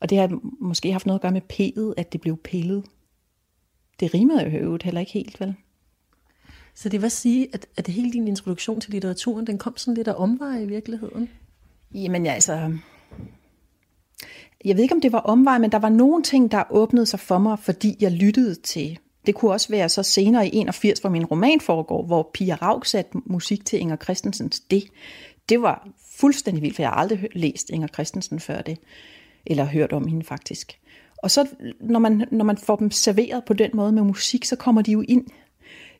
Og 0.00 0.10
det 0.10 0.18
har 0.18 0.40
måske 0.60 0.92
haft 0.92 1.06
noget 1.06 1.18
at 1.18 1.22
gøre 1.22 1.32
med 1.32 1.52
p'et, 1.52 1.94
at 1.96 2.12
det 2.12 2.20
blev 2.20 2.36
pillet. 2.36 2.84
Det 4.00 4.14
rimede 4.14 4.42
jo 4.42 4.58
øvrigt 4.58 4.82
heller 4.82 5.00
ikke 5.00 5.12
helt, 5.12 5.40
vel? 5.40 5.54
Så 6.74 6.88
det 6.88 7.02
vil 7.02 7.10
sige, 7.10 7.48
at, 7.52 7.66
at 7.76 7.86
hele 7.86 8.12
din 8.12 8.28
introduktion 8.28 8.80
til 8.80 8.90
litteraturen, 8.90 9.46
den 9.46 9.58
kom 9.58 9.76
sådan 9.76 9.94
lidt 9.94 10.08
af 10.08 10.14
omveje 10.16 10.62
i 10.62 10.66
virkeligheden? 10.66 11.28
Jamen 11.94 12.24
ja, 12.24 12.32
altså... 12.32 12.78
Jeg 14.64 14.76
ved 14.76 14.82
ikke, 14.82 14.94
om 14.94 15.00
det 15.00 15.12
var 15.12 15.18
omvej, 15.18 15.58
men 15.58 15.72
der 15.72 15.78
var 15.78 15.88
nogle 15.88 16.22
ting, 16.22 16.50
der 16.50 16.64
åbnede 16.70 17.06
sig 17.06 17.20
for 17.20 17.38
mig, 17.38 17.58
fordi 17.58 17.96
jeg 18.00 18.12
lyttede 18.12 18.54
til... 18.54 18.98
Det 19.26 19.34
kunne 19.34 19.52
også 19.52 19.68
være 19.68 19.88
så 19.88 20.02
senere 20.02 20.46
i 20.48 20.50
81, 20.56 20.98
hvor 20.98 21.10
min 21.10 21.24
roman 21.24 21.60
foregår, 21.60 22.02
hvor 22.02 22.30
Pia 22.34 22.54
Raug 22.54 22.86
satte 22.86 23.18
musik 23.24 23.64
til 23.64 23.80
Inger 23.80 23.96
Christensens 23.96 24.60
Det. 24.60 24.84
Det 25.48 25.62
var 25.62 25.88
fuldstændig 26.20 26.62
vildt, 26.62 26.76
for 26.76 26.82
jeg 26.82 26.90
har 26.90 26.96
aldrig 26.96 27.28
læst 27.32 27.70
Inger 27.70 27.88
Christensen 27.88 28.40
før 28.40 28.62
det 28.62 28.78
eller 29.46 29.64
hørt 29.64 29.92
om 29.92 30.06
hende 30.06 30.24
faktisk. 30.24 30.78
Og 31.16 31.30
så 31.30 31.48
når 31.80 31.98
man, 31.98 32.28
når 32.30 32.44
man 32.44 32.56
får 32.56 32.76
dem 32.76 32.90
serveret 32.90 33.44
på 33.44 33.52
den 33.52 33.70
måde 33.74 33.92
med 33.92 34.02
musik, 34.02 34.44
så 34.44 34.56
kommer 34.56 34.82
de 34.82 34.92
jo 34.92 35.04
ind, 35.08 35.26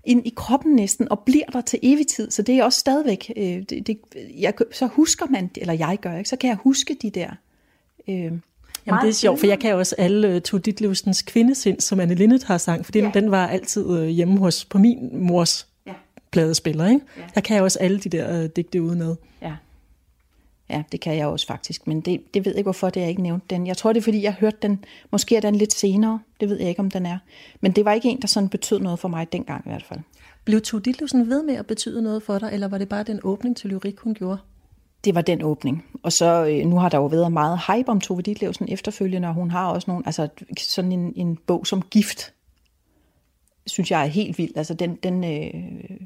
ind 0.04 0.26
i 0.26 0.32
kroppen 0.36 0.74
næsten 0.76 1.12
og 1.12 1.18
bliver 1.18 1.46
der 1.46 1.60
til 1.60 1.78
evig 1.82 2.06
tid. 2.06 2.30
Så 2.30 2.42
det 2.42 2.58
er 2.58 2.64
også 2.64 2.80
stadigvæk, 2.80 3.32
øh, 3.36 3.44
det, 3.44 3.86
det, 3.86 4.00
jeg, 4.38 4.54
så 4.72 4.86
husker 4.86 5.26
man, 5.26 5.50
eller 5.56 5.74
jeg 5.74 5.98
gør, 6.00 6.16
ikke? 6.16 6.30
så 6.30 6.36
kan 6.36 6.48
jeg 6.48 6.56
huske 6.56 6.96
de 7.02 7.10
der... 7.10 7.30
Øh, 8.08 8.32
Jamen 8.86 9.00
det 9.02 9.08
er 9.08 9.12
sjovt, 9.12 9.40
for 9.40 9.46
jeg 9.46 9.58
kan 9.58 9.74
også 9.74 9.94
alle 9.98 10.36
uh, 10.36 10.40
Tove 10.40 10.60
Ditlevsens 10.60 11.22
kvindesind, 11.22 11.80
som 11.80 12.00
Anne 12.00 12.14
Linnet 12.14 12.44
har 12.44 12.58
sang, 12.58 12.84
for 12.84 12.92
den, 12.92 13.04
ja. 13.04 13.10
den 13.14 13.30
var 13.30 13.46
altid 13.46 13.86
uh, 13.86 14.06
hjemme 14.06 14.38
hos, 14.38 14.64
på 14.64 14.78
min 14.78 15.08
mors 15.12 15.66
ja. 15.86 15.92
pladespiller. 16.30 16.86
Ikke? 16.86 17.00
Ja. 17.16 17.22
Der 17.34 17.40
kan 17.40 17.54
jeg 17.54 17.62
også 17.62 17.78
alle 17.78 18.00
de 18.00 18.08
der 18.08 18.44
uh, 18.44 18.46
digte 18.56 18.82
udenad. 18.82 19.16
Ja. 19.42 19.52
Ja, 20.70 20.82
det 20.92 21.00
kan 21.00 21.16
jeg 21.16 21.26
også 21.26 21.46
faktisk, 21.46 21.86
men 21.86 22.00
det, 22.00 22.34
det 22.34 22.44
ved 22.44 22.52
jeg 22.52 22.58
ikke, 22.58 22.66
hvorfor 22.66 22.90
det 22.90 23.00
jeg 23.00 23.08
ikke 23.08 23.22
nævnte 23.22 23.46
den. 23.50 23.66
Jeg 23.66 23.76
tror, 23.76 23.92
det 23.92 24.00
er, 24.00 24.02
fordi 24.02 24.22
jeg 24.22 24.32
hørte 24.32 24.56
den, 24.62 24.84
måske 25.12 25.36
er 25.36 25.40
den 25.40 25.56
lidt 25.56 25.72
senere, 25.72 26.20
det 26.40 26.48
ved 26.48 26.58
jeg 26.58 26.68
ikke, 26.68 26.80
om 26.80 26.90
den 26.90 27.06
er. 27.06 27.18
Men 27.60 27.72
det 27.72 27.84
var 27.84 27.92
ikke 27.92 28.08
en, 28.08 28.20
der 28.20 28.28
sådan 28.28 28.48
betød 28.48 28.78
noget 28.78 28.98
for 28.98 29.08
mig 29.08 29.32
dengang 29.32 29.66
i 29.66 29.68
hvert 29.68 29.84
fald. 29.84 30.00
Blev 30.44 30.60
Tove 30.60 30.80
Ditlevsen 30.80 31.30
ved 31.30 31.42
med 31.42 31.54
at 31.54 31.66
betyde 31.66 32.02
noget 32.02 32.22
for 32.22 32.38
dig, 32.38 32.50
eller 32.52 32.68
var 32.68 32.78
det 32.78 32.88
bare 32.88 33.02
den 33.02 33.20
åbning 33.22 33.56
til 33.56 33.70
lyrik, 33.70 33.98
hun 33.98 34.14
gjorde? 34.14 34.38
Det 35.04 35.14
var 35.14 35.20
den 35.20 35.42
åbning. 35.42 35.84
Og 36.02 36.12
så 36.12 36.46
øh, 36.46 36.66
nu 36.66 36.78
har 36.78 36.88
der 36.88 36.98
jo 36.98 37.06
været 37.06 37.32
meget 37.32 37.60
hype 37.66 37.88
om 37.88 38.00
Tove 38.00 38.22
Ditlevsen 38.22 38.68
efterfølgende, 38.68 39.28
og 39.28 39.34
hun 39.34 39.50
har 39.50 39.66
også 39.66 39.90
nogle, 39.90 40.06
altså 40.06 40.28
sådan 40.58 40.92
en, 40.92 41.12
en 41.16 41.36
bog 41.36 41.66
som 41.66 41.82
Gift, 41.82 42.34
synes 43.66 43.90
jeg 43.90 44.02
er 44.02 44.06
helt 44.06 44.38
vild. 44.38 44.56
Altså 44.56 44.74
den, 44.74 44.96
den 44.96 45.24
øh, 45.24 46.00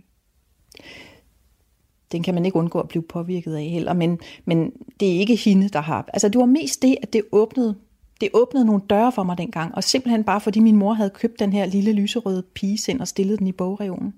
den 2.12 2.22
kan 2.22 2.34
man 2.34 2.44
ikke 2.44 2.58
undgå 2.58 2.80
at 2.80 2.88
blive 2.88 3.02
påvirket 3.02 3.54
af 3.54 3.64
heller, 3.64 3.92
men, 3.92 4.18
men 4.44 4.72
det 5.00 5.14
er 5.14 5.18
ikke 5.18 5.36
hende, 5.36 5.68
der 5.68 5.80
har... 5.80 6.08
Altså 6.12 6.28
det 6.28 6.38
var 6.38 6.46
mest 6.46 6.82
det, 6.82 6.96
at 7.02 7.12
det 7.12 7.22
åbnede, 7.32 7.74
det 8.20 8.28
åbnede 8.32 8.64
nogle 8.64 8.82
døre 8.90 9.12
for 9.12 9.22
mig 9.22 9.38
dengang, 9.38 9.74
og 9.74 9.84
simpelthen 9.84 10.24
bare 10.24 10.40
fordi 10.40 10.60
min 10.60 10.76
mor 10.76 10.92
havde 10.92 11.10
købt 11.10 11.38
den 11.38 11.52
her 11.52 11.66
lille 11.66 11.92
lyserøde 11.92 12.42
pigesind 12.54 13.00
og 13.00 13.08
stillet 13.08 13.38
den 13.38 13.46
i 13.46 13.52
bogreolen. 13.52 14.14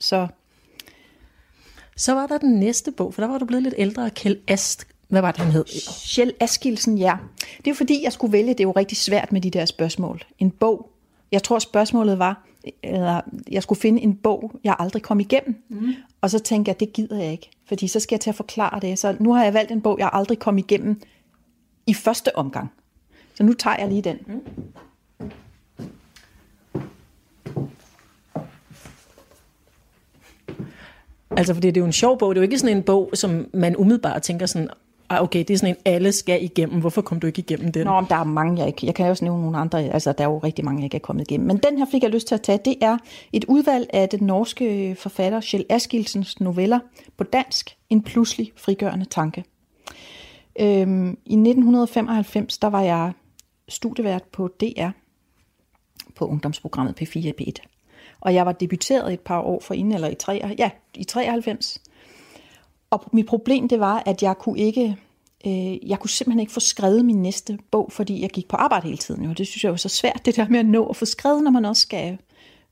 Så 0.00 0.28
så 2.00 2.14
var 2.14 2.26
der 2.26 2.38
den 2.38 2.52
næste 2.52 2.90
bog, 2.90 3.14
for 3.14 3.22
der 3.22 3.28
var 3.28 3.38
du 3.38 3.44
blevet 3.44 3.62
lidt 3.62 3.74
ældre, 3.78 4.10
Kjell 4.10 4.38
Ast. 4.48 4.86
Hvad 5.08 5.20
var 5.20 5.32
det, 5.32 5.40
han 5.40 5.52
hed? 5.52 5.64
Kjell 6.14 6.32
Askilsen, 6.40 6.98
ja. 6.98 7.16
Det 7.64 7.70
er 7.70 7.74
fordi, 7.74 8.04
jeg 8.04 8.12
skulle 8.12 8.32
vælge, 8.32 8.48
det 8.48 8.60
er 8.60 8.64
jo 8.64 8.72
rigtig 8.72 8.96
svært 8.96 9.32
med 9.32 9.40
de 9.40 9.50
der 9.50 9.64
spørgsmål. 9.64 10.22
En 10.38 10.50
bog. 10.50 10.90
Jeg 11.32 11.42
tror, 11.42 11.58
spørgsmålet 11.58 12.18
var, 12.18 12.46
eller 12.82 13.20
jeg 13.50 13.62
skulle 13.62 13.80
finde 13.80 14.02
en 14.02 14.14
bog, 14.14 14.52
jeg 14.64 14.76
aldrig 14.78 15.02
kom 15.02 15.20
igennem. 15.20 15.62
Mm. 15.68 15.94
Og 16.20 16.30
så 16.30 16.38
tænkte 16.38 16.68
jeg, 16.68 16.80
det 16.80 16.92
gider 16.92 17.22
jeg 17.22 17.32
ikke, 17.32 17.50
fordi 17.66 17.88
så 17.88 18.00
skal 18.00 18.16
jeg 18.16 18.20
til 18.20 18.30
at 18.30 18.36
forklare 18.36 18.80
det. 18.80 18.98
Så 18.98 19.16
nu 19.20 19.32
har 19.32 19.44
jeg 19.44 19.54
valgt 19.54 19.72
en 19.72 19.80
bog, 19.80 19.98
jeg 19.98 20.10
aldrig 20.12 20.38
kom 20.38 20.58
igennem 20.58 21.00
i 21.86 21.94
første 21.94 22.36
omgang. 22.36 22.72
Så 23.34 23.42
nu 23.42 23.52
tager 23.52 23.76
jeg 23.78 23.88
lige 23.88 24.02
den. 24.02 24.18
Mm. 24.26 24.40
Altså, 31.36 31.54
fordi 31.54 31.66
det 31.66 31.76
er 31.76 31.80
jo 31.80 31.86
en 31.86 31.92
sjov 31.92 32.18
bog. 32.18 32.34
Det 32.34 32.38
er 32.38 32.42
jo 32.42 32.44
ikke 32.44 32.58
sådan 32.58 32.76
en 32.76 32.82
bog, 32.82 33.10
som 33.14 33.46
man 33.54 33.76
umiddelbart 33.76 34.22
tænker 34.22 34.46
sådan, 34.46 34.68
ah, 35.08 35.22
okay, 35.22 35.38
det 35.38 35.50
er 35.50 35.58
sådan 35.58 35.74
en, 35.74 35.80
alle 35.84 36.12
skal 36.12 36.44
igennem. 36.44 36.80
Hvorfor 36.80 37.02
kom 37.02 37.20
du 37.20 37.26
ikke 37.26 37.38
igennem 37.38 37.72
den? 37.72 37.86
Nå, 37.86 38.00
men 38.00 38.08
der 38.08 38.16
er 38.16 38.24
mange, 38.24 38.58
jeg 38.58 38.66
ikke... 38.66 38.86
Jeg 38.86 38.94
kan 38.94 39.06
også 39.06 39.24
nævne 39.24 39.42
nogle 39.42 39.58
andre. 39.58 39.82
Altså, 39.82 40.12
der 40.12 40.24
er 40.24 40.28
jo 40.28 40.38
rigtig 40.38 40.64
mange, 40.64 40.78
jeg 40.78 40.84
ikke 40.84 40.94
er 40.94 41.00
kommet 41.00 41.30
igennem. 41.30 41.46
Men 41.46 41.56
den 41.56 41.78
her 41.78 41.86
fik 41.90 42.02
jeg 42.02 42.10
lyst 42.10 42.26
til 42.26 42.34
at 42.34 42.42
tage. 42.42 42.58
Det 42.64 42.76
er 42.80 42.98
et 43.32 43.44
udvalg 43.44 43.90
af 43.92 44.08
den 44.08 44.26
norske 44.26 44.96
forfatter 44.98 45.40
Kjell 45.40 45.66
Askilsens 45.68 46.40
noveller 46.40 46.78
på 47.16 47.24
dansk. 47.24 47.76
En 47.90 48.02
pludselig 48.02 48.52
frigørende 48.56 49.04
tanke. 49.04 49.44
Øhm, 50.60 51.10
I 51.10 51.34
1995, 51.34 52.58
der 52.58 52.68
var 52.68 52.82
jeg 52.82 53.12
studievært 53.68 54.22
på 54.32 54.48
DR 54.60 54.88
på 56.14 56.26
ungdomsprogrammet 56.26 57.02
P4 57.02 57.18
i 57.18 57.32
B1. 57.40 57.79
Og 58.20 58.34
jeg 58.34 58.46
var 58.46 58.52
debuteret 58.52 59.12
et 59.12 59.20
par 59.20 59.40
år 59.40 59.60
for 59.60 59.74
inden, 59.74 59.94
eller 59.94 60.08
i, 60.08 60.14
3, 60.14 60.54
ja, 60.58 60.70
i 60.94 61.04
93. 61.04 61.82
Og 62.90 63.04
mit 63.12 63.26
problem 63.26 63.68
det 63.68 63.80
var, 63.80 64.02
at 64.06 64.22
jeg 64.22 64.38
kunne 64.38 64.58
ikke, 64.58 64.96
øh, 65.46 65.88
jeg 65.88 65.98
kunne 65.98 66.10
simpelthen 66.10 66.40
ikke 66.40 66.52
få 66.52 66.60
skrevet 66.60 67.04
min 67.04 67.22
næste 67.22 67.58
bog, 67.70 67.92
fordi 67.92 68.22
jeg 68.22 68.30
gik 68.30 68.48
på 68.48 68.56
arbejde 68.56 68.84
hele 68.86 68.98
tiden. 68.98 69.24
Jo. 69.24 69.32
Det 69.32 69.46
synes 69.46 69.64
jeg 69.64 69.70
var 69.70 69.76
så 69.76 69.88
svært, 69.88 70.20
det 70.24 70.36
der 70.36 70.48
med 70.48 70.58
at 70.58 70.66
nå 70.66 70.86
at 70.86 70.96
få 70.96 71.04
skrevet, 71.04 71.42
når 71.42 71.50
man 71.50 71.64
også 71.64 71.82
skal 71.82 72.18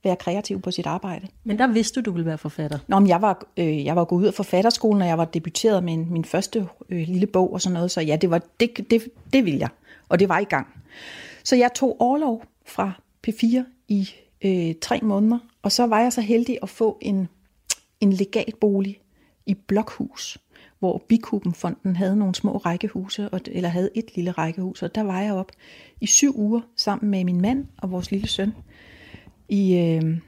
være 0.04 0.16
kreativ 0.16 0.60
på 0.60 0.70
sit 0.70 0.86
arbejde. 0.86 1.28
Men 1.44 1.58
der 1.58 1.66
vidste 1.66 2.00
du, 2.00 2.10
du 2.10 2.12
ville 2.12 2.26
være 2.26 2.38
forfatter? 2.38 2.78
Nå, 2.88 2.98
men 2.98 3.08
jeg 3.08 3.22
var, 3.22 3.46
øh, 3.56 3.84
jeg 3.84 3.96
var 3.96 4.04
gået 4.04 4.20
ud 4.20 4.26
af 4.26 4.34
forfatterskolen, 4.34 5.02
og 5.02 5.08
jeg 5.08 5.18
var 5.18 5.24
debuteret 5.24 5.84
med 5.84 5.96
min, 5.96 6.12
min 6.12 6.24
første 6.24 6.68
øh, 6.88 7.08
lille 7.08 7.26
bog 7.26 7.52
og 7.52 7.60
sådan 7.60 7.74
noget, 7.74 7.90
så 7.90 8.00
ja, 8.00 8.16
det, 8.16 8.30
var, 8.30 8.42
det, 8.60 8.90
det, 8.90 9.08
det 9.32 9.44
ville 9.44 9.58
jeg, 9.60 9.68
og 10.08 10.18
det 10.18 10.28
var 10.28 10.38
i 10.38 10.44
gang. 10.44 10.66
Så 11.44 11.56
jeg 11.56 11.70
tog 11.74 12.00
overlov 12.00 12.42
fra 12.66 12.92
P4 13.28 13.62
i 13.88 14.08
øh, 14.44 14.74
tre 14.82 15.00
måneder, 15.02 15.38
og 15.62 15.72
så 15.72 15.86
var 15.86 16.00
jeg 16.00 16.12
så 16.12 16.20
heldig 16.20 16.58
at 16.62 16.68
få 16.68 16.98
en, 17.00 17.28
en 18.00 18.12
legatbolig 18.12 19.00
i 19.46 19.54
Blokhus, 19.54 20.38
hvor 20.78 21.04
Bikubenfonden 21.08 21.96
havde 21.96 22.16
nogle 22.16 22.34
små 22.34 22.56
rækkehuse, 22.56 23.28
eller 23.46 23.68
havde 23.68 23.90
et 23.94 24.16
lille 24.16 24.30
rækkehus, 24.30 24.82
og 24.82 24.94
der 24.94 25.02
var 25.02 25.20
jeg 25.20 25.32
op 25.32 25.52
i 26.00 26.06
syv 26.06 26.38
uger 26.38 26.60
sammen 26.76 27.10
med 27.10 27.24
min 27.24 27.40
mand 27.40 27.66
og 27.78 27.90
vores 27.90 28.10
lille 28.10 28.28
søn 28.28 28.54
i 29.48 29.76
øh, 29.76 30.18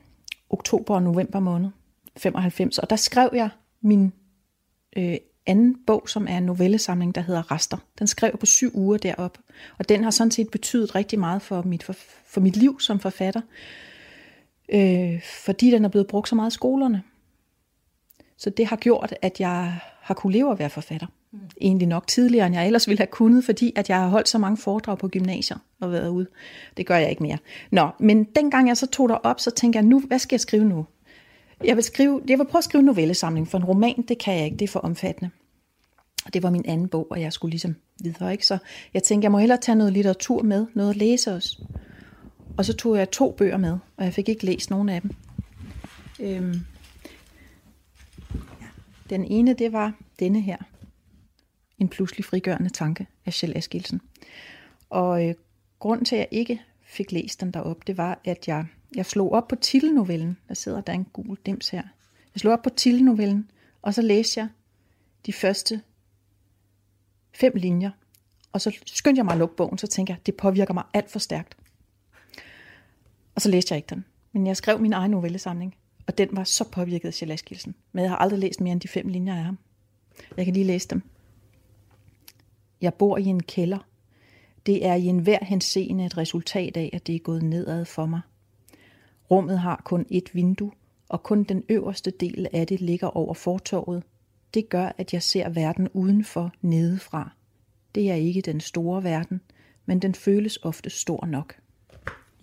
oktober 0.50 0.94
og 0.94 1.02
november 1.02 1.40
måned 1.40 1.70
95, 2.16 2.78
og 2.78 2.90
der 2.90 2.96
skrev 2.96 3.30
jeg 3.32 3.48
min 3.82 4.12
øh, 4.96 5.16
anden 5.46 5.76
bog, 5.86 6.08
som 6.08 6.26
er 6.28 6.38
en 6.38 6.42
novellesamling, 6.42 7.14
der 7.14 7.20
hedder 7.20 7.52
Rester. 7.52 7.76
Den 7.98 8.06
skrev 8.06 8.30
jeg 8.32 8.38
på 8.38 8.46
syv 8.46 8.70
uger 8.74 8.96
derop, 8.96 9.38
og 9.78 9.88
den 9.88 10.04
har 10.04 10.10
sådan 10.10 10.30
set 10.30 10.50
betydet 10.50 10.94
rigtig 10.94 11.18
meget 11.18 11.42
for 11.42 11.62
mit, 11.62 11.82
for, 11.82 11.92
for 12.26 12.40
mit 12.40 12.56
liv 12.56 12.80
som 12.80 13.00
forfatter, 13.00 13.40
øh, 14.72 15.22
fordi 15.22 15.70
den 15.70 15.84
er 15.84 15.88
blevet 15.88 16.06
brugt 16.06 16.28
så 16.28 16.34
meget 16.34 16.50
i 16.50 16.54
skolerne. 16.54 17.02
Så 18.36 18.50
det 18.50 18.66
har 18.66 18.76
gjort, 18.76 19.14
at 19.22 19.40
jeg 19.40 19.78
har 20.00 20.14
kunne 20.14 20.32
leve 20.32 20.52
at 20.52 20.58
være 20.58 20.70
forfatter. 20.70 21.06
Mm. 21.32 21.38
Egentlig 21.60 21.88
nok 21.88 22.06
tidligere, 22.06 22.46
end 22.46 22.54
jeg 22.54 22.66
ellers 22.66 22.88
ville 22.88 22.98
have 22.98 23.06
kunnet, 23.06 23.44
fordi 23.44 23.72
at 23.76 23.88
jeg 23.88 23.96
har 23.96 24.08
holdt 24.08 24.28
så 24.28 24.38
mange 24.38 24.56
foredrag 24.56 24.98
på 24.98 25.08
gymnasier 25.08 25.56
og 25.80 25.92
været 25.92 26.08
ude. 26.08 26.26
Det 26.76 26.86
gør 26.86 26.96
jeg 26.96 27.10
ikke 27.10 27.22
mere. 27.22 27.38
Nå, 27.70 27.88
men 28.00 28.24
dengang 28.24 28.68
jeg 28.68 28.76
så 28.76 28.86
tog 28.86 29.08
dig 29.08 29.24
op, 29.24 29.40
så 29.40 29.50
tænker 29.50 29.80
jeg, 29.80 29.86
nu, 29.86 30.00
hvad 30.00 30.18
skal 30.18 30.34
jeg 30.34 30.40
skrive 30.40 30.64
nu? 30.64 30.86
Jeg 31.64 31.76
vil, 31.76 31.84
skrive, 31.84 32.22
jeg 32.28 32.38
vil 32.38 32.44
prøve 32.44 32.60
at 32.60 32.64
skrive 32.64 32.80
en 32.80 32.86
novellesamling, 32.86 33.48
for 33.48 33.58
en 33.58 33.64
roman, 33.64 34.04
det 34.08 34.18
kan 34.18 34.36
jeg 34.36 34.44
ikke, 34.44 34.56
det 34.56 34.64
er 34.64 34.72
for 34.72 34.80
omfattende. 34.80 35.30
Og 36.26 36.34
det 36.34 36.42
var 36.42 36.50
min 36.50 36.64
anden 36.66 36.88
bog, 36.88 37.06
og 37.10 37.20
jeg 37.20 37.32
skulle 37.32 37.50
ligesom 37.50 37.76
videre, 38.02 38.32
ikke? 38.32 38.46
Så 38.46 38.58
jeg 38.94 39.02
tænkte, 39.02 39.24
jeg 39.24 39.32
må 39.32 39.38
hellere 39.38 39.58
tage 39.58 39.76
noget 39.76 39.92
litteratur 39.92 40.42
med, 40.42 40.66
noget 40.74 40.90
at 40.90 40.96
læse 40.96 41.32
os. 41.32 41.60
Og 42.56 42.64
så 42.64 42.72
tog 42.72 42.96
jeg 42.96 43.10
to 43.10 43.32
bøger 43.32 43.56
med, 43.56 43.78
og 43.96 44.04
jeg 44.04 44.14
fik 44.14 44.28
ikke 44.28 44.46
læst 44.46 44.70
nogen 44.70 44.88
af 44.88 45.02
dem. 45.02 45.10
Øhm, 46.20 46.60
den 49.10 49.24
ene, 49.24 49.54
det 49.54 49.72
var 49.72 49.94
denne 50.18 50.40
her. 50.40 50.56
En 51.78 51.88
pludselig 51.88 52.24
frigørende 52.24 52.70
tanke 52.70 53.06
af 53.26 53.32
Kjell 53.32 53.56
Askildsen. 53.56 54.00
Og 54.90 55.28
øh, 55.28 55.34
grunden 55.78 56.04
til, 56.04 56.16
at 56.16 56.20
jeg 56.20 56.28
ikke 56.30 56.62
fik 56.82 57.12
læst 57.12 57.40
den 57.40 57.50
derop, 57.50 57.86
det 57.86 57.96
var, 57.96 58.20
at 58.24 58.48
jeg, 58.48 58.66
jeg 58.96 59.06
slog 59.06 59.32
op 59.32 59.48
på 59.48 59.56
titelnovellen. 59.56 60.36
Der 60.48 60.54
sidder 60.54 60.80
der 60.80 60.92
en 60.92 61.04
gul 61.04 61.38
dims 61.46 61.68
her. 61.68 61.82
Jeg 62.34 62.40
slog 62.40 62.52
op 62.52 62.62
på 62.62 62.70
titelnovellen, 62.70 63.50
og 63.82 63.94
så 63.94 64.02
læste 64.02 64.40
jeg 64.40 64.48
de 65.26 65.32
første 65.32 65.82
fem 67.32 67.52
linjer. 67.54 67.90
Og 68.52 68.60
så 68.60 68.78
skyndte 68.86 69.18
jeg 69.18 69.24
mig 69.24 69.32
at 69.32 69.38
lukke 69.38 69.56
bogen, 69.56 69.78
så 69.78 69.86
tænkte 69.86 70.10
jeg, 70.10 70.26
det 70.26 70.36
påvirker 70.36 70.74
mig 70.74 70.84
alt 70.94 71.10
for 71.10 71.18
stærkt. 71.18 71.56
Og 73.40 73.42
så 73.42 73.50
læste 73.50 73.72
jeg 73.72 73.76
ikke 73.76 73.94
den. 73.94 74.04
Men 74.32 74.46
jeg 74.46 74.56
skrev 74.56 74.80
min 74.80 74.92
egen 74.92 75.10
novellesamling, 75.10 75.74
og 76.06 76.18
den 76.18 76.28
var 76.32 76.44
så 76.44 76.64
påvirket 76.64 77.08
af 77.08 77.14
Kjell 77.14 77.32
Askildsen. 77.32 77.74
Men 77.92 78.02
jeg 78.02 78.10
har 78.10 78.16
aldrig 78.16 78.38
læst 78.38 78.60
mere 78.60 78.72
end 78.72 78.80
de 78.80 78.88
fem 78.88 79.08
linjer 79.08 79.36
af 79.36 79.44
ham. 79.44 79.58
Jeg 80.36 80.44
kan 80.44 80.54
lige 80.54 80.66
læse 80.66 80.88
dem. 80.88 81.02
Jeg 82.80 82.94
bor 82.94 83.18
i 83.18 83.24
en 83.24 83.42
kælder. 83.42 83.78
Det 84.66 84.86
er 84.86 84.94
i 84.94 85.04
enhver 85.04 85.38
henseende 85.44 86.06
et 86.06 86.16
resultat 86.16 86.76
af, 86.76 86.90
at 86.92 87.06
det 87.06 87.14
er 87.14 87.18
gået 87.18 87.42
nedad 87.42 87.84
for 87.84 88.06
mig. 88.06 88.20
Rummet 89.30 89.58
har 89.58 89.82
kun 89.84 90.06
et 90.10 90.34
vindue, 90.34 90.72
og 91.08 91.22
kun 91.22 91.44
den 91.44 91.64
øverste 91.68 92.10
del 92.10 92.46
af 92.52 92.66
det 92.66 92.80
ligger 92.80 93.06
over 93.06 93.34
fortorvet. 93.34 94.02
Det 94.54 94.68
gør, 94.68 94.92
at 94.98 95.12
jeg 95.12 95.22
ser 95.22 95.48
verden 95.48 95.88
udenfor 95.88 96.52
nedefra. 96.62 97.30
Det 97.94 98.10
er 98.10 98.14
ikke 98.14 98.40
den 98.40 98.60
store 98.60 99.04
verden, 99.04 99.40
men 99.86 99.98
den 99.98 100.14
føles 100.14 100.58
ofte 100.62 100.90
stor 100.90 101.26
nok. 101.26 101.54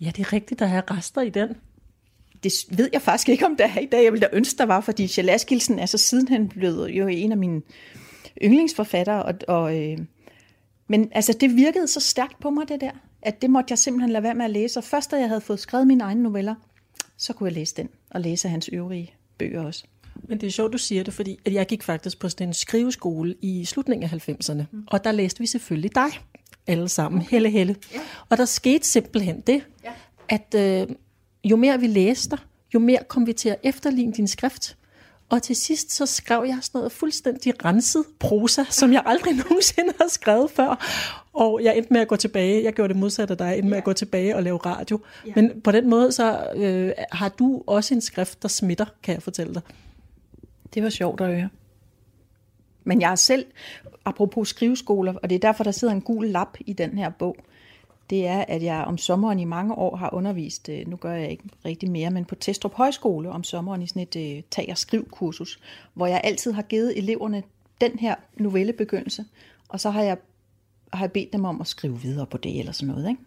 Ja, 0.00 0.06
det 0.06 0.18
er 0.18 0.32
rigtigt, 0.32 0.60
der 0.60 0.66
er 0.66 0.96
rester 0.96 1.22
i 1.22 1.30
den. 1.30 1.48
Det 2.42 2.52
ved 2.70 2.90
jeg 2.92 3.02
faktisk 3.02 3.28
ikke, 3.28 3.46
om 3.46 3.56
der 3.56 3.68
er 3.76 3.80
i 3.80 3.86
dag. 3.86 4.04
Jeg 4.04 4.12
ville 4.12 4.26
da 4.26 4.36
ønske, 4.36 4.58
der 4.58 4.64
var, 4.64 4.80
fordi 4.80 5.06
Kjell 5.06 5.30
Askildsen 5.30 5.78
er 5.78 5.86
så 5.86 5.98
sidenhen 5.98 6.48
blevet 6.48 6.90
jo 6.90 7.06
en 7.06 7.32
af 7.32 7.38
mine 7.38 7.62
yndlingsforfattere. 8.42 9.22
Og, 9.22 9.34
og, 9.48 9.78
øh, 9.78 9.98
men 10.88 11.08
altså, 11.12 11.32
det 11.40 11.56
virkede 11.56 11.88
så 11.88 12.00
stærkt 12.00 12.40
på 12.40 12.50
mig, 12.50 12.68
det 12.68 12.80
der, 12.80 12.90
at 13.22 13.42
det 13.42 13.50
måtte 13.50 13.72
jeg 13.72 13.78
simpelthen 13.78 14.10
lade 14.10 14.22
være 14.22 14.34
med 14.34 14.44
at 14.44 14.50
læse. 14.50 14.80
Og 14.80 14.84
først 14.84 15.10
da 15.10 15.16
jeg 15.16 15.28
havde 15.28 15.40
fået 15.40 15.60
skrevet 15.60 15.86
mine 15.86 16.04
egne 16.04 16.22
noveller, 16.22 16.54
så 17.16 17.32
kunne 17.32 17.48
jeg 17.48 17.54
læse 17.54 17.74
den, 17.76 17.88
og 18.10 18.20
læse 18.20 18.48
hans 18.48 18.68
øvrige 18.72 19.14
bøger 19.38 19.62
også. 19.64 19.84
Men 20.28 20.40
det 20.40 20.46
er 20.46 20.50
sjovt, 20.50 20.72
du 20.72 20.78
siger 20.78 21.04
det, 21.04 21.14
fordi 21.14 21.38
at 21.44 21.52
jeg 21.52 21.66
gik 21.66 21.82
faktisk 21.82 22.18
på 22.18 22.28
sådan 22.28 22.48
en 22.48 22.54
skriveskole 22.54 23.34
i 23.42 23.64
slutningen 23.64 24.10
af 24.10 24.28
90'erne, 24.28 24.62
mm. 24.72 24.84
og 24.86 25.04
der 25.04 25.12
læste 25.12 25.40
vi 25.40 25.46
selvfølgelig 25.46 25.94
dig 25.94 26.08
alle 26.68 26.88
sammen, 26.88 27.20
okay. 27.20 27.30
Helle 27.30 27.50
Helle. 27.50 27.76
Ja. 27.94 28.00
Og 28.28 28.36
der 28.36 28.44
skete 28.44 28.88
simpelthen 28.88 29.40
det, 29.40 29.62
ja. 29.84 29.90
at 30.28 30.54
øh, 30.54 30.96
jo 31.44 31.56
mere 31.56 31.80
vi 31.80 31.86
læste 31.86 32.38
jo 32.74 32.78
mere 32.78 32.98
kom 33.08 33.26
vi 33.26 33.32
til 33.32 33.48
at 33.48 33.56
efterligne 33.62 34.12
din 34.12 34.28
skrift. 34.28 34.76
Og 35.30 35.42
til 35.42 35.56
sidst 35.56 35.92
så 35.92 36.06
skrev 36.06 36.44
jeg 36.46 36.58
sådan 36.62 36.78
noget 36.78 36.92
fuldstændig 36.92 37.64
renset 37.64 38.04
prosa, 38.18 38.64
som 38.70 38.92
jeg 38.92 39.02
aldrig 39.06 39.34
nogensinde 39.48 39.92
har 40.00 40.08
skrevet 40.08 40.50
før. 40.50 40.86
Og 41.32 41.60
jeg 41.62 41.76
endte 41.76 41.92
med 41.92 42.00
at 42.00 42.08
gå 42.08 42.16
tilbage, 42.16 42.64
jeg 42.64 42.72
gjorde 42.72 42.88
det 42.88 43.00
modsatte 43.00 43.32
af 43.32 43.38
dig, 43.38 43.54
endte 43.54 43.68
med 43.68 43.78
at 43.78 43.84
gå 43.84 43.92
tilbage 43.92 44.36
og 44.36 44.42
lave 44.42 44.56
radio. 44.56 45.00
Ja. 45.26 45.32
Men 45.34 45.60
på 45.64 45.72
den 45.72 45.90
måde 45.90 46.12
så 46.12 46.46
øh, 46.56 46.92
har 47.12 47.28
du 47.28 47.62
også 47.66 47.94
en 47.94 48.00
skrift, 48.00 48.42
der 48.42 48.48
smitter, 48.48 48.86
kan 49.02 49.14
jeg 49.14 49.22
fortælle 49.22 49.54
dig. 49.54 49.62
Det 50.74 50.82
var 50.82 50.90
sjovt 50.90 51.20
at 51.20 51.26
høre. 51.26 51.48
Men 52.84 53.00
jeg 53.00 53.08
har 53.08 53.16
selv, 53.16 53.46
apropos 54.04 54.48
skriveskoler, 54.48 55.14
og 55.22 55.30
det 55.30 55.34
er 55.36 55.40
derfor, 55.40 55.64
der 55.64 55.70
sidder 55.70 55.94
en 55.94 56.00
gul 56.00 56.26
lap 56.26 56.56
i 56.60 56.72
den 56.72 56.98
her 56.98 57.10
bog, 57.10 57.36
det 58.10 58.26
er, 58.26 58.44
at 58.48 58.62
jeg 58.62 58.84
om 58.84 58.98
sommeren 58.98 59.38
i 59.38 59.44
mange 59.44 59.74
år 59.74 59.96
har 59.96 60.14
undervist, 60.14 60.68
øh, 60.68 60.88
nu 60.88 60.96
gør 60.96 61.12
jeg 61.12 61.30
ikke 61.30 61.44
rigtig 61.64 61.90
mere, 61.90 62.10
men 62.10 62.24
på 62.24 62.34
Testrup 62.34 62.74
Højskole 62.74 63.30
om 63.30 63.44
sommeren 63.44 63.82
i 63.82 63.86
sådan 63.86 64.02
et 64.02 64.16
øh, 64.16 64.36
uh, 64.36 64.42
tag- 64.50 64.68
og 64.70 64.78
skrivkursus, 64.78 65.60
hvor 65.94 66.06
jeg 66.06 66.20
altid 66.24 66.52
har 66.52 66.62
givet 66.62 66.98
eleverne 66.98 67.42
den 67.80 67.98
her 67.98 68.14
novellebegyndelse, 68.36 69.24
og 69.68 69.80
så 69.80 69.90
har 69.90 70.02
jeg, 70.02 70.16
har 70.92 71.04
jeg 71.04 71.12
bedt 71.12 71.32
dem 71.32 71.44
om 71.44 71.60
at 71.60 71.66
skrive 71.66 72.00
videre 72.00 72.26
på 72.26 72.36
det 72.38 72.58
eller 72.58 72.72
sådan 72.72 72.94
noget. 72.94 73.08
Ikke? 73.08 73.22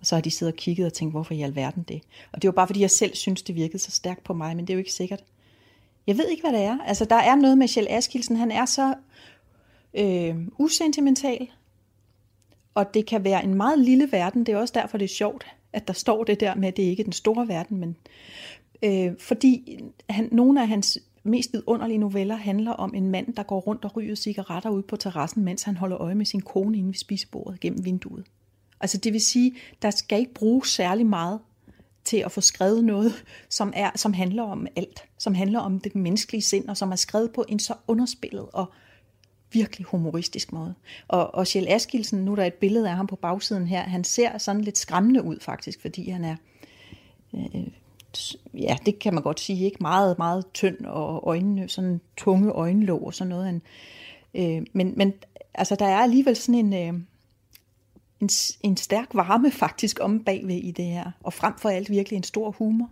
Og 0.00 0.06
så 0.06 0.14
har 0.14 0.20
de 0.20 0.30
siddet 0.30 0.52
og 0.52 0.56
kigget 0.56 0.86
og 0.86 0.92
tænkt, 0.92 1.14
hvorfor 1.14 1.34
i 1.34 1.42
alverden 1.42 1.82
det? 1.82 2.02
Og 2.32 2.42
det 2.42 2.48
var 2.48 2.52
bare 2.52 2.66
fordi, 2.66 2.80
jeg 2.80 2.90
selv 2.90 3.14
synes, 3.14 3.42
det 3.42 3.54
virkede 3.54 3.78
så 3.78 3.90
stærkt 3.90 4.24
på 4.24 4.34
mig, 4.34 4.56
men 4.56 4.66
det 4.66 4.72
er 4.72 4.74
jo 4.74 4.78
ikke 4.78 4.92
sikkert. 4.92 5.24
Jeg 6.08 6.18
ved 6.18 6.28
ikke, 6.28 6.42
hvad 6.42 6.52
det 6.52 6.60
er. 6.60 6.78
Altså, 6.78 7.04
der 7.04 7.16
er 7.16 7.34
noget 7.34 7.58
med 7.58 7.68
Kjell 7.68 7.86
Askildsen. 7.90 8.36
Han 8.36 8.50
er 8.50 8.64
så 8.64 8.94
øh, 9.94 10.36
usentimental, 10.58 11.48
og 12.74 12.94
det 12.94 13.06
kan 13.06 13.24
være 13.24 13.44
en 13.44 13.54
meget 13.54 13.78
lille 13.78 14.12
verden. 14.12 14.46
Det 14.46 14.52
er 14.52 14.58
også 14.58 14.74
derfor, 14.74 14.98
det 14.98 15.04
er 15.04 15.14
sjovt, 15.14 15.46
at 15.72 15.88
der 15.88 15.94
står 15.94 16.24
det 16.24 16.40
der 16.40 16.54
med, 16.54 16.68
at 16.68 16.76
det 16.76 16.82
ikke 16.82 17.00
er 17.00 17.04
den 17.04 17.12
store 17.12 17.48
verden. 17.48 17.78
Men, 17.80 17.96
øh, 18.82 19.12
fordi 19.20 19.80
han, 20.10 20.28
nogle 20.32 20.62
af 20.62 20.68
hans 20.68 20.98
mest 21.22 21.52
vidunderlige 21.52 21.98
noveller 21.98 22.36
handler 22.36 22.72
om 22.72 22.94
en 22.94 23.10
mand, 23.10 23.34
der 23.34 23.42
går 23.42 23.60
rundt 23.60 23.84
og 23.84 23.96
ryger 23.96 24.14
cigaretter 24.14 24.70
ude 24.70 24.82
på 24.82 24.96
terrassen, 24.96 25.44
mens 25.44 25.62
han 25.62 25.76
holder 25.76 25.98
øje 25.98 26.14
med 26.14 26.26
sin 26.26 26.40
kone 26.40 26.78
inde 26.78 26.88
ved 26.88 26.94
spisebordet 26.94 27.60
gennem 27.60 27.84
vinduet. 27.84 28.24
Altså 28.80 28.98
det 28.98 29.12
vil 29.12 29.20
sige, 29.20 29.54
der 29.82 29.90
skal 29.90 30.18
ikke 30.18 30.34
bruges 30.34 30.68
særlig 30.68 31.06
meget 31.06 31.40
til 32.08 32.16
at 32.16 32.32
få 32.32 32.40
skrevet 32.40 32.84
noget, 32.84 33.24
som, 33.48 33.72
er, 33.76 33.90
som 33.96 34.12
handler 34.12 34.42
om 34.42 34.66
alt, 34.76 35.04
som 35.18 35.34
handler 35.34 35.60
om 35.60 35.80
det 35.80 35.94
menneskelige 35.94 36.42
sind, 36.42 36.68
og 36.68 36.76
som 36.76 36.92
er 36.92 36.96
skrevet 36.96 37.32
på 37.32 37.44
en 37.48 37.58
så 37.58 37.74
underspillet 37.86 38.46
og 38.52 38.72
virkelig 39.52 39.86
humoristisk 39.86 40.52
måde. 40.52 40.74
Og, 41.08 41.34
og 41.34 41.46
Kjell 41.46 41.68
Askildsen, 41.68 42.24
nu 42.24 42.32
er 42.32 42.36
der 42.36 42.44
et 42.44 42.54
billede 42.54 42.90
af 42.90 42.96
ham 42.96 43.06
på 43.06 43.16
bagsiden 43.16 43.66
her, 43.66 43.82
han 43.82 44.04
ser 44.04 44.38
sådan 44.38 44.60
lidt 44.60 44.78
skræmmende 44.78 45.22
ud 45.22 45.40
faktisk, 45.40 45.80
fordi 45.80 46.10
han 46.10 46.24
er, 46.24 46.36
øh, 47.34 47.66
ja, 48.54 48.76
det 48.86 48.98
kan 48.98 49.14
man 49.14 49.22
godt 49.22 49.40
sige, 49.40 49.64
ikke 49.64 49.78
meget, 49.80 50.18
meget 50.18 50.44
tynd, 50.54 50.84
og 50.86 51.26
øjnene, 51.26 51.68
sådan 51.68 52.00
tunge 52.16 52.52
øjenlåg 52.52 53.02
og 53.06 53.14
sådan 53.14 53.28
noget. 53.28 53.46
Han, 53.46 53.62
øh, 54.34 54.66
men, 54.72 54.94
men 54.96 55.12
altså, 55.54 55.74
der 55.74 55.86
er 55.86 55.98
alligevel 55.98 56.36
sådan 56.36 56.72
en, 56.74 56.94
øh, 56.94 57.00
en, 58.20 58.28
en 58.62 58.76
stærk 58.76 59.08
varme 59.14 59.50
faktisk 59.50 59.98
om 60.00 60.24
bagved 60.24 60.56
i 60.56 60.70
det 60.70 60.84
her, 60.84 61.10
og 61.22 61.32
frem 61.32 61.54
for 61.58 61.68
alt 61.68 61.90
virkelig 61.90 62.16
en 62.16 62.22
stor 62.22 62.50
humor. 62.50 62.90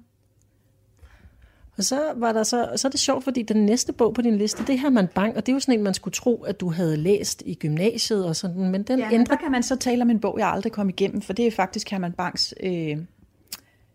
Og 1.77 1.85
så 1.85 2.13
var 2.17 2.33
der 2.33 2.43
så, 2.43 2.73
så 2.77 2.89
er 2.89 2.91
det 2.91 3.01
sjovt, 3.01 3.25
fordi 3.25 3.43
den 3.43 3.67
næste 3.67 3.93
bog 3.93 4.15
på 4.15 4.23
din 4.23 4.39
liste, 4.39 4.67
det 4.67 4.75
er 4.75 4.79
Herman 4.79 5.09
Bang, 5.15 5.37
og 5.37 5.47
det 5.47 5.53
er 5.53 5.57
jo 5.57 5.61
sådan 5.61 5.79
en, 5.79 5.85
man 5.85 5.95
skulle 5.95 6.15
tro, 6.15 6.43
at 6.43 6.61
du 6.61 6.71
havde 6.71 6.97
læst 6.97 7.43
i 7.47 7.55
gymnasiet 7.55 8.25
og 8.25 8.37
sådan, 8.37 8.71
men 8.71 8.83
den 8.83 8.99
ja, 8.99 9.13
ændrer... 9.13 9.37
der 9.37 9.43
kan 9.43 9.53
man 9.53 9.63
så 9.63 9.77
tale 9.77 10.03
om 10.03 10.11
en 10.11 10.21
bog, 10.21 10.39
jeg 10.39 10.49
aldrig 10.49 10.73
kom 10.73 10.89
igennem, 10.89 11.23
for 11.23 11.33
det 11.33 11.47
er 11.47 11.51
faktisk 11.51 11.91
Herman 11.91 12.13
Bangs 12.13 12.55
øh, 12.63 12.99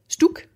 Stuk. 0.08 0.48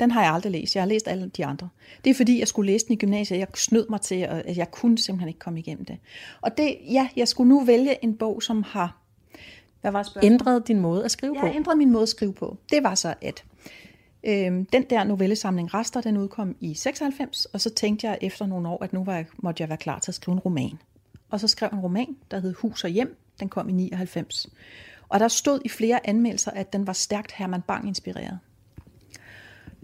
Den 0.00 0.10
har 0.10 0.22
jeg 0.22 0.32
aldrig 0.32 0.52
læst. 0.52 0.74
Jeg 0.74 0.82
har 0.82 0.88
læst 0.88 1.08
alle 1.08 1.28
de 1.36 1.46
andre. 1.46 1.68
Det 2.04 2.10
er 2.10 2.14
fordi, 2.14 2.38
jeg 2.38 2.48
skulle 2.48 2.72
læse 2.72 2.86
den 2.86 2.92
i 2.92 2.96
gymnasiet. 2.96 3.38
Jeg 3.38 3.46
snød 3.54 3.86
mig 3.90 4.00
til, 4.00 4.14
at 4.14 4.56
jeg 4.56 4.70
kunne 4.70 4.98
simpelthen 4.98 5.28
ikke 5.28 5.38
komme 5.38 5.58
igennem 5.58 5.84
det. 5.84 5.98
Og 6.40 6.58
det, 6.58 6.76
ja, 6.90 7.08
jeg 7.16 7.28
skulle 7.28 7.48
nu 7.48 7.64
vælge 7.64 8.04
en 8.04 8.16
bog, 8.16 8.42
som 8.42 8.62
har 8.62 8.99
hvad 9.80 9.90
var 9.90 10.16
ændret 10.22 10.68
din 10.68 10.80
måde 10.80 11.04
at 11.04 11.10
skrive 11.10 11.36
på? 11.40 11.46
Jeg 11.46 11.56
ændrede 11.56 11.78
min 11.78 11.90
måde 11.90 12.02
at 12.02 12.08
skrive 12.08 12.32
på. 12.32 12.56
Det 12.70 12.82
var 12.82 12.94
så, 12.94 13.14
at 13.20 13.44
Øhm, 14.24 14.66
den 14.66 14.82
der 14.90 15.04
novellesamling 15.04 15.74
Rester, 15.74 16.00
den 16.00 16.16
udkom 16.16 16.56
i 16.60 16.74
96, 16.74 17.44
og 17.44 17.60
så 17.60 17.70
tænkte 17.70 18.06
jeg 18.06 18.18
efter 18.20 18.46
nogle 18.46 18.68
år, 18.68 18.84
at 18.84 18.92
nu 18.92 19.04
var 19.04 19.14
jeg, 19.14 19.26
måtte 19.38 19.60
jeg 19.60 19.68
være 19.68 19.78
klar 19.78 19.98
til 19.98 20.10
at 20.10 20.14
skrive 20.14 20.32
en 20.32 20.40
roman. 20.40 20.78
Og 21.30 21.40
så 21.40 21.48
skrev 21.48 21.68
en 21.72 21.80
roman, 21.80 22.16
der 22.30 22.40
hed 22.40 22.54
Hus 22.54 22.84
og 22.84 22.90
Hjem. 22.90 23.16
Den 23.40 23.48
kom 23.48 23.68
i 23.68 23.72
99. 23.72 24.48
Og 25.08 25.20
der 25.20 25.28
stod 25.28 25.60
i 25.64 25.68
flere 25.68 26.06
anmeldelser, 26.06 26.50
at 26.50 26.72
den 26.72 26.86
var 26.86 26.92
stærkt 26.92 27.32
Herman 27.32 27.62
Bang 27.62 27.88
inspireret. 27.88 28.38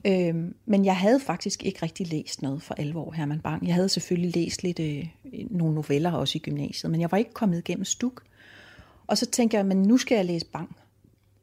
Øhm, 0.06 0.54
men 0.66 0.85
jeg 0.85 0.96
havde 0.96 1.20
faktisk 1.20 1.62
ikke 1.62 1.82
rigtig 1.82 2.06
læst 2.06 2.42
noget 2.42 2.62
for 2.62 2.74
alvor 2.74 3.12
Herman 3.12 3.40
Bang. 3.40 3.66
Jeg 3.66 3.74
havde 3.74 3.88
selvfølgelig 3.88 4.35
læst 4.35 4.62
lidt 4.62 4.80
øh, 4.80 5.04
nogle 5.50 5.74
noveller 5.74 6.12
også 6.12 6.38
i 6.38 6.40
gymnasiet, 6.40 6.90
men 6.90 7.00
jeg 7.00 7.11
var 7.11 7.18
ikke 7.18 7.32
kommet 7.32 7.59
igennem 7.59 7.85
stuk. 7.85 8.22
Og 9.07 9.19
så 9.19 9.27
tænkte 9.27 9.57
jeg, 9.57 9.66
men 9.66 9.83
nu 9.83 9.97
skal 9.97 10.16
jeg 10.16 10.25
læse 10.25 10.47
Bang. 10.47 10.77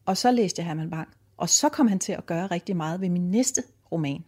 Og 0.06 0.18
så 0.18 0.32
læste 0.32 0.60
jeg 0.60 0.68
Herman 0.68 0.90
Bang. 0.90 1.08
Og 1.38 1.50
så 1.50 1.70
kom 1.70 1.88
han 1.88 2.00
til 2.00 2.12
at 2.14 2.26
gøre 2.26 2.48
rigtig 2.48 2.76
meget 2.76 3.02
ved 3.02 3.10
min 3.10 3.32
næste 3.32 3.64
roman. 3.92 4.24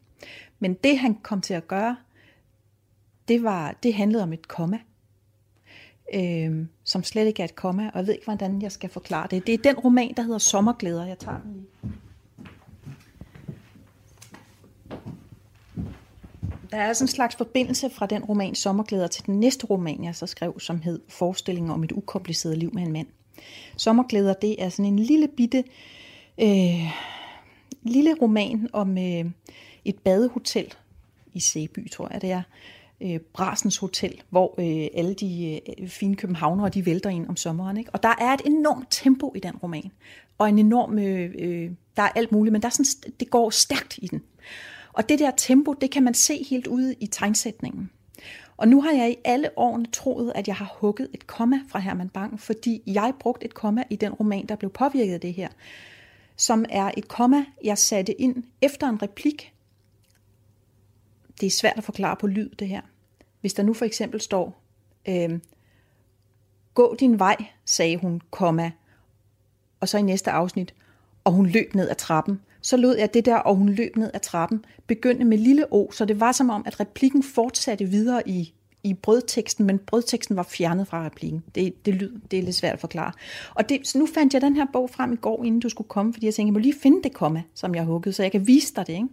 Men 0.60 0.74
det 0.74 0.98
han 0.98 1.16
kom 1.16 1.42
til 1.42 1.54
at 1.54 1.68
gøre, 1.68 1.98
det, 3.28 3.44
var, 3.44 3.76
det 3.84 3.94
handlede 3.94 4.24
om 4.24 4.34
et 4.34 4.48
komma, 4.48 4.80
øh, 6.14 6.66
som 6.84 7.04
slet 7.04 7.28
ikke 7.28 7.42
er 7.42 7.46
et 7.46 7.56
komma, 7.56 7.90
og 7.94 7.98
jeg 8.00 8.08
ved 8.08 8.14
ikke, 8.14 8.26
hvordan 8.26 8.62
jeg 8.62 8.72
skal 8.72 8.90
forklare 8.90 9.28
det. 9.32 9.48
Det 9.48 9.54
er 9.54 9.58
den 9.58 9.76
roman, 9.76 10.14
der 10.18 10.24
hedder 10.24 10.38
Sommerglæder. 10.38 11.06
Jeg 11.06 11.20
tager 11.20 11.42
den 11.42 11.54
lige. 11.54 11.68
Der 16.72 16.78
er 16.78 16.94
sådan 16.94 17.04
en 17.04 17.08
slags 17.08 17.36
forbindelse 17.36 17.90
fra 17.90 18.06
den 18.06 18.24
roman 18.24 18.56
Sommerglæder 18.56 19.08
til 19.08 19.26
den 19.26 19.40
næste 19.40 19.66
roman, 19.66 20.04
jeg 20.04 20.16
så 20.16 20.26
skrev, 20.26 20.60
som 20.60 20.82
hed 20.82 21.02
Forestillingen 21.10 21.72
om 21.72 21.84
et 21.84 21.92
ukompliceret 21.92 22.58
liv 22.58 22.74
med 22.74 22.84
en 22.84 22.92
mand. 22.92 23.08
Sommerglæder, 23.78 24.34
det 24.34 24.64
er 24.64 24.70
sådan 24.70 24.86
en 24.86 25.00
lille 25.00 25.28
bitte, 25.28 25.64
øh, 26.42 26.92
lille 27.84 28.16
roman 28.22 28.70
om 28.74 28.98
øh, 28.98 29.26
et 29.86 29.96
badehotel 30.04 30.74
i 31.34 31.40
Sæby, 31.40 31.92
tror 31.92 32.10
jeg 32.12 32.22
det 32.22 32.32
er. 32.32 32.42
Øh, 33.02 33.20
Brasens 33.20 33.78
Hotel, 33.78 34.22
hvor 34.30 34.56
øh, 34.58 34.88
alle 34.94 35.14
de 35.14 35.62
øh, 35.80 35.88
fine 35.88 36.16
københavnere, 36.16 36.70
de 36.70 36.86
vælter 36.86 37.10
ind 37.10 37.30
om 37.30 37.36
sommeren. 37.36 37.78
Ikke? 37.78 37.92
Og 37.92 38.04
der 38.04 38.14
er 38.20 38.34
et 38.34 38.42
enormt 38.46 38.88
tempo 38.90 39.34
i 39.36 39.40
den 39.40 39.56
roman, 39.56 39.92
og 40.38 40.50
en 40.50 40.60
enorm, 40.60 41.00
øh, 41.00 41.32
øh, 41.40 41.72
der 41.98 42.04
er 42.04 42.10
alt 42.16 42.32
muligt, 42.32 42.52
men 42.52 42.62
der 42.62 42.68
er 42.68 42.84
sådan, 42.84 43.12
det 43.20 43.30
går 43.30 43.50
stærkt 43.50 44.00
i 44.02 44.08
den. 44.08 44.22
Og 44.94 45.10
det 45.10 45.20
der 45.20 45.32
tempo, 45.38 45.74
det 45.74 45.92
kan 45.92 46.04
man 46.04 46.14
se 46.14 46.46
helt 46.50 46.68
ude 46.68 46.96
i 47.00 47.08
tegnsætningen. 47.08 47.90
Og 48.58 48.68
nu 48.68 48.82
har 48.82 48.92
jeg 48.92 49.12
i 49.12 49.16
alle 49.24 49.50
årene 49.56 49.86
troet, 49.86 50.32
at 50.36 50.48
jeg 50.48 50.56
har 50.56 50.76
hugget 50.80 51.10
et 51.14 51.28
komma 51.28 51.60
fra 51.70 51.80
Herman 51.80 52.10
Bang, 52.10 52.40
fordi 52.40 52.82
jeg 52.88 53.14
brugte 53.20 53.46
et 53.46 53.54
komma 53.54 53.84
i 53.90 53.96
den 53.96 54.14
roman, 54.14 54.46
der 54.46 54.56
blev 54.56 54.72
påvirket 54.72 55.14
af 55.14 55.22
det 55.22 55.34
her, 55.34 55.50
som 56.36 56.66
er 56.70 56.92
et 56.98 57.08
komma, 57.08 57.46
jeg 57.64 57.78
satte 57.78 58.22
ind 58.22 58.44
efter 58.62 58.90
en 58.90 59.02
replik. 59.02 59.54
Det 61.42 61.48
er 61.48 61.52
svært 61.52 61.78
at 61.78 61.84
forklare 61.84 62.16
på 62.16 62.28
lyd, 62.28 62.50
det 62.50 62.68
her. 62.68 62.82
Hvis 63.42 63.54
der 63.54 63.64
nu 63.64 63.74
for 63.74 63.86
eksempel 63.86 64.22
står, 64.22 64.62
øh, 65.10 65.40
gå 66.74 66.96
din 67.00 67.20
vej, 67.20 67.36
sagde 67.66 67.98
hun, 67.98 68.22
komma, 68.32 68.72
og 69.80 69.90
så 69.90 69.98
i 69.98 70.02
næste 70.02 70.32
afsnit, 70.32 70.74
og 71.24 71.32
hun 71.32 71.46
løb 71.46 71.76
ned 71.76 71.90
ad 71.90 71.96
trappen, 71.96 72.42
så 72.66 72.78
lod 72.78 72.98
jeg 72.98 73.14
det 73.14 73.26
der, 73.26 73.36
og 73.36 73.56
hun 73.56 73.70
løb 73.70 73.96
ned 73.96 74.12
ad 74.14 74.20
trappen, 74.20 74.66
begynde 74.88 75.26
med 75.26 75.38
lille 75.38 75.74
o, 75.74 75.92
så 75.92 76.06
det 76.06 76.20
var 76.20 76.32
som 76.32 76.50
om, 76.50 76.64
at 76.66 76.80
replikken 76.80 77.24
fortsatte 77.24 77.86
videre 77.86 78.30
i, 78.30 78.54
i 78.84 78.94
brødteksten, 78.94 79.66
men 79.66 79.80
brødteksten 79.80 80.36
var 80.36 80.44
fjernet 80.44 80.88
fra 80.88 81.06
replikken. 81.06 81.44
Det, 81.56 81.86
det, 81.86 81.94
lyd, 81.94 82.12
det 82.32 82.40
er 82.40 82.44
lidt 82.44 82.56
svært 82.56 82.74
at 82.74 82.80
forklare. 82.80 83.12
Og 83.56 83.70
det, 83.70 83.88
så 83.88 83.98
nu 83.98 84.06
fandt 84.06 84.34
jeg 84.34 84.42
den 84.42 84.56
her 84.56 84.66
bog 84.74 84.90
frem 84.90 85.14
i 85.14 85.16
går, 85.16 85.44
inden 85.44 85.60
du 85.60 85.70
skulle 85.70 85.88
komme, 85.88 86.14
fordi 86.14 86.26
jeg 86.26 86.34
tænkte, 86.34 86.48
jeg 86.48 86.54
må 86.54 86.60
lige 86.60 86.76
finde 86.82 87.04
det 87.04 87.14
komma, 87.14 87.44
som 87.54 87.76
jeg 87.76 87.84
huggede, 87.84 88.14
så 88.14 88.24
jeg 88.24 88.32
kan 88.32 88.48
vise 88.48 88.74
dig 88.76 88.88
det. 88.88 88.94
Ikke? 88.94 89.08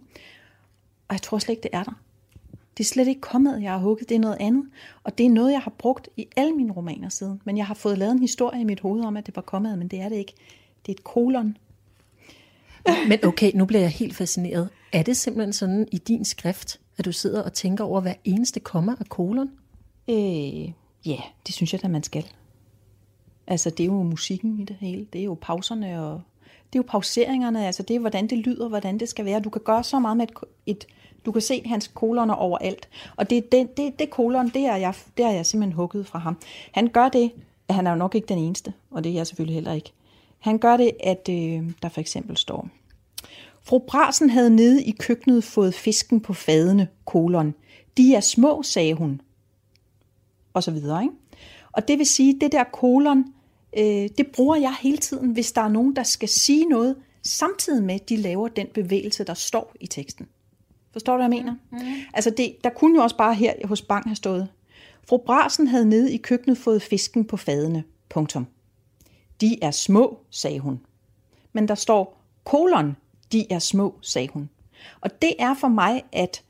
Og 1.07 1.13
jeg 1.13 1.21
tror 1.21 1.37
slet 1.37 1.53
ikke, 1.53 1.63
det 1.63 1.71
er 1.73 1.83
der. 1.83 1.99
Det 2.77 2.83
er 2.83 2.87
slet 2.87 3.07
ikke 3.07 3.21
kommet, 3.21 3.61
jeg 3.61 3.71
har 3.71 3.79
hugget, 3.79 4.09
det 4.09 4.15
er 4.15 4.19
noget 4.19 4.37
andet. 4.39 4.65
Og 5.03 5.17
det 5.17 5.25
er 5.25 5.29
noget, 5.29 5.51
jeg 5.51 5.61
har 5.61 5.73
brugt 5.77 6.09
i 6.17 6.27
alle 6.35 6.53
mine 6.53 6.73
romaner 6.73 7.09
siden. 7.09 7.41
Men 7.45 7.57
jeg 7.57 7.65
har 7.65 7.73
fået 7.73 7.97
lavet 7.97 8.11
en 8.11 8.19
historie 8.19 8.61
i 8.61 8.63
mit 8.63 8.79
hoved 8.79 9.03
om, 9.03 9.17
at 9.17 9.25
det 9.25 9.35
var 9.35 9.41
kommet, 9.41 9.77
men 9.77 9.87
det 9.87 10.01
er 10.01 10.09
det 10.09 10.15
ikke. 10.15 10.33
Det 10.85 10.91
er 10.91 10.93
et 10.93 11.03
kolon, 11.03 11.57
men 13.07 13.25
okay, 13.25 13.51
nu 13.55 13.65
bliver 13.65 13.81
jeg 13.81 13.89
helt 13.89 14.15
fascineret. 14.15 14.69
Er 14.91 15.03
det 15.03 15.17
simpelthen 15.17 15.53
sådan 15.53 15.87
i 15.91 15.97
din 15.97 16.25
skrift, 16.25 16.79
at 16.97 17.05
du 17.05 17.11
sidder 17.11 17.43
og 17.43 17.53
tænker 17.53 17.83
over 17.83 18.01
hver 18.01 18.13
eneste 18.23 18.59
komma 18.59 18.95
af 18.99 19.05
kolon? 19.09 19.49
Øh, 20.09 20.63
ja, 21.05 21.17
det 21.47 21.55
synes 21.55 21.73
jeg 21.73 21.81
da, 21.81 21.87
man 21.87 22.03
skal. 22.03 22.25
Altså, 23.47 23.69
det 23.69 23.79
er 23.79 23.87
jo 23.87 24.03
musikken 24.03 24.59
i 24.59 24.63
det 24.65 24.75
hele. 24.79 25.07
Det 25.13 25.21
er 25.21 25.25
jo 25.25 25.37
pauserne 25.41 26.03
og... 26.03 26.21
Det 26.73 26.79
er 26.79 26.83
jo 26.83 26.87
pauseringerne, 26.87 27.65
altså 27.65 27.83
det 27.83 27.95
er, 27.95 27.99
hvordan 27.99 28.27
det 28.27 28.37
lyder, 28.37 28.67
hvordan 28.67 28.97
det 28.97 29.09
skal 29.09 29.25
være. 29.25 29.39
Du 29.39 29.49
kan 29.49 29.61
gøre 29.65 29.83
så 29.83 29.99
meget 29.99 30.17
med 30.17 30.27
et, 30.27 30.33
et 30.65 30.87
du 31.25 31.31
kan 31.31 31.41
se 31.41 31.61
hans 31.65 31.87
koloner 31.87 32.33
overalt. 32.33 32.89
Og 33.15 33.29
det, 33.29 33.51
det, 33.51 33.77
det, 33.77 33.99
det 33.99 34.09
kolon, 34.09 34.49
det 34.49 34.61
er, 34.61 34.75
jeg, 34.75 34.93
det 35.17 35.25
er 35.25 35.31
jeg 35.31 35.45
simpelthen 35.45 35.75
hugget 35.75 36.07
fra 36.07 36.19
ham. 36.19 36.37
Han 36.71 36.87
gør 36.87 37.09
det, 37.09 37.31
at 37.67 37.75
han 37.75 37.87
er 37.87 37.91
jo 37.91 37.97
nok 37.97 38.15
ikke 38.15 38.27
den 38.27 38.37
eneste, 38.37 38.73
og 38.91 39.03
det 39.03 39.09
er 39.09 39.13
jeg 39.13 39.27
selvfølgelig 39.27 39.55
heller 39.55 39.73
ikke. 39.73 39.91
Han 40.43 40.57
gør 40.57 40.77
det, 40.77 40.91
at 41.03 41.29
øh, 41.29 41.71
der 41.81 41.89
for 41.89 42.01
eksempel 42.01 42.37
står, 42.37 42.69
Fru 43.61 43.79
Brasen 43.79 44.29
havde 44.29 44.49
nede 44.49 44.83
i 44.83 44.91
køkkenet 44.91 45.43
fået 45.43 45.73
fisken 45.73 46.21
på 46.21 46.33
fadene, 46.33 46.87
kolon. 47.05 47.53
De 47.97 48.15
er 48.15 48.19
små, 48.19 48.63
sagde 48.63 48.93
hun. 48.93 49.21
Og 50.53 50.63
så 50.63 50.71
videre, 50.71 51.03
ikke? 51.03 51.15
Og 51.71 51.87
det 51.87 51.97
vil 51.97 52.05
sige, 52.05 52.39
det 52.41 52.51
der 52.51 52.63
kolon, 52.63 53.25
øh, 53.77 54.09
det 54.17 54.27
bruger 54.33 54.55
jeg 54.55 54.75
hele 54.81 54.97
tiden, 54.97 55.31
hvis 55.31 55.51
der 55.51 55.61
er 55.61 55.69
nogen, 55.69 55.95
der 55.95 56.03
skal 56.03 56.29
sige 56.29 56.65
noget, 56.65 56.95
samtidig 57.21 57.83
med, 57.83 57.95
at 57.95 58.09
de 58.09 58.17
laver 58.17 58.47
den 58.47 58.67
bevægelse, 58.73 59.23
der 59.23 59.33
står 59.33 59.73
i 59.79 59.87
teksten. 59.87 60.27
Forstår 60.91 61.13
du, 61.13 61.17
hvad 61.17 61.37
jeg 61.37 61.43
mener? 61.43 61.55
Mm. 61.71 61.77
Altså, 62.13 62.29
det, 62.29 62.55
der 62.63 62.69
kunne 62.69 62.97
jo 62.97 63.03
også 63.03 63.17
bare 63.17 63.35
her 63.35 63.53
hos 63.67 63.81
Bang 63.81 64.05
have 64.05 64.15
stået. 64.15 64.47
Fru 65.07 65.17
Brasen 65.17 65.67
havde 65.67 65.85
nede 65.85 66.13
i 66.13 66.17
køkkenet 66.17 66.57
fået 66.57 66.81
fisken 66.81 67.25
på 67.25 67.37
fadene. 67.37 67.83
Punktum. 68.09 68.47
De 69.41 69.63
er 69.63 69.71
små, 69.71 70.19
sagde 70.29 70.59
hun. 70.59 70.79
Men 71.53 71.67
der 71.67 71.75
står 71.75 72.21
kolon, 72.43 72.95
de 73.31 73.51
er 73.51 73.59
små, 73.59 73.95
sagde 74.01 74.27
hun. 74.27 74.49
Og 75.01 75.21
det 75.21 75.33
er 75.39 75.53
for 75.53 75.67
mig, 75.67 76.03
at 76.11 76.43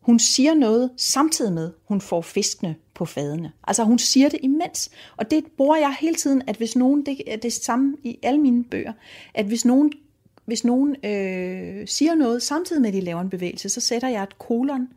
hun 0.00 0.18
siger 0.18 0.54
noget 0.54 0.90
samtidig 0.96 1.52
med, 1.52 1.72
hun 1.84 2.00
får 2.00 2.20
fiskene 2.20 2.76
på 2.94 3.04
fadene. 3.04 3.52
Altså 3.66 3.84
hun 3.84 3.98
siger 3.98 4.28
det 4.28 4.40
imens. 4.42 4.90
Og 5.16 5.30
det 5.30 5.44
bruger 5.56 5.76
jeg 5.76 5.96
hele 6.00 6.14
tiden, 6.14 6.42
at 6.46 6.56
hvis 6.56 6.76
nogen, 6.76 7.06
det 7.06 7.32
er 7.32 7.36
det 7.36 7.52
samme 7.52 7.96
i 8.02 8.18
alle 8.22 8.40
mine 8.40 8.64
bøger, 8.64 8.92
at 9.34 9.46
hvis 9.46 9.64
nogen, 9.64 9.92
hvis 10.44 10.64
nogen 10.64 10.96
øh, 11.04 11.88
siger 11.88 12.14
noget 12.14 12.42
samtidig 12.42 12.82
med, 12.82 12.88
at 12.88 12.94
de 12.94 13.00
laver 13.00 13.20
en 13.20 13.30
bevægelse, 13.30 13.68
så 13.68 13.80
sætter 13.80 14.08
jeg 14.08 14.22
et 14.22 14.38
kolon. 14.38 14.88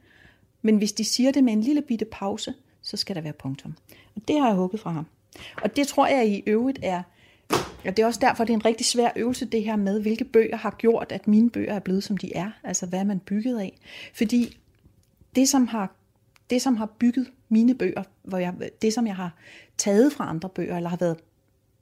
Men 0.61 0.77
hvis 0.77 0.91
de 0.91 1.05
siger 1.05 1.31
det 1.31 1.43
med 1.43 1.53
en 1.53 1.61
lille 1.61 1.81
bitte 1.81 2.05
pause, 2.05 2.53
så 2.81 2.97
skal 2.97 3.15
der 3.15 3.21
være 3.21 3.33
punktum. 3.33 3.75
Og 4.15 4.21
det 4.27 4.39
har 4.39 4.47
jeg 4.47 4.55
hugget 4.55 4.81
fra 4.81 4.91
ham. 4.91 5.05
Og 5.63 5.75
det 5.75 5.87
tror 5.87 6.07
jeg 6.07 6.27
i 6.27 6.43
øvrigt 6.47 6.79
er, 6.83 7.03
og 7.85 7.97
det 7.97 7.99
er 7.99 8.05
også 8.05 8.19
derfor, 8.19 8.43
det 8.43 8.53
er 8.53 8.57
en 8.57 8.65
rigtig 8.65 8.85
svær 8.85 9.09
øvelse, 9.15 9.45
det 9.45 9.63
her 9.63 9.75
med, 9.75 10.01
hvilke 10.01 10.23
bøger 10.23 10.57
har 10.57 10.75
gjort, 10.77 11.11
at 11.11 11.27
mine 11.27 11.49
bøger 11.49 11.73
er 11.73 11.79
blevet, 11.79 12.03
som 12.03 12.17
de 12.17 12.35
er. 12.35 12.51
Altså, 12.63 12.85
hvad 12.85 12.99
er 12.99 13.03
man 13.03 13.19
bygget 13.19 13.59
af? 13.59 13.77
Fordi 14.13 14.57
det, 15.35 15.49
som 15.49 15.67
har, 15.67 15.95
det, 16.49 16.61
som 16.61 16.77
har 16.77 16.85
bygget 16.85 17.27
mine 17.49 17.75
bøger, 17.75 18.03
hvor 18.23 18.37
jeg, 18.37 18.53
det, 18.81 18.93
som 18.93 19.07
jeg 19.07 19.15
har 19.15 19.35
taget 19.77 20.13
fra 20.13 20.29
andre 20.29 20.49
bøger, 20.49 20.77
eller 20.77 20.89
har 20.89 20.97
været 20.97 21.17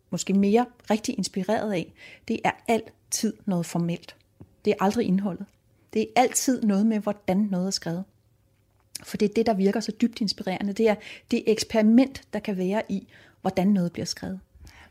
måske 0.09 0.33
mere 0.33 0.65
rigtig 0.89 1.17
inspireret 1.17 1.73
af, 1.73 1.93
det 2.27 2.39
er 2.43 2.51
altid 2.67 3.33
noget 3.45 3.65
formelt. 3.65 4.15
Det 4.65 4.71
er 4.71 4.83
aldrig 4.83 5.07
indholdet. 5.07 5.45
Det 5.93 6.01
er 6.01 6.21
altid 6.21 6.61
noget 6.61 6.85
med, 6.85 6.99
hvordan 6.99 7.37
noget 7.37 7.67
er 7.67 7.71
skrevet. 7.71 8.03
For 9.03 9.17
det 9.17 9.29
er 9.29 9.33
det, 9.33 9.45
der 9.45 9.53
virker 9.53 9.79
så 9.79 9.91
dybt 10.01 10.21
inspirerende. 10.21 10.73
Det 10.73 10.89
er 10.89 10.95
det 11.31 11.43
eksperiment, 11.47 12.21
der 12.33 12.39
kan 12.39 12.57
være 12.57 12.81
i, 12.89 13.07
hvordan 13.47 13.67
noget 13.67 13.91
bliver 13.91 14.05
skrevet. 14.05 14.39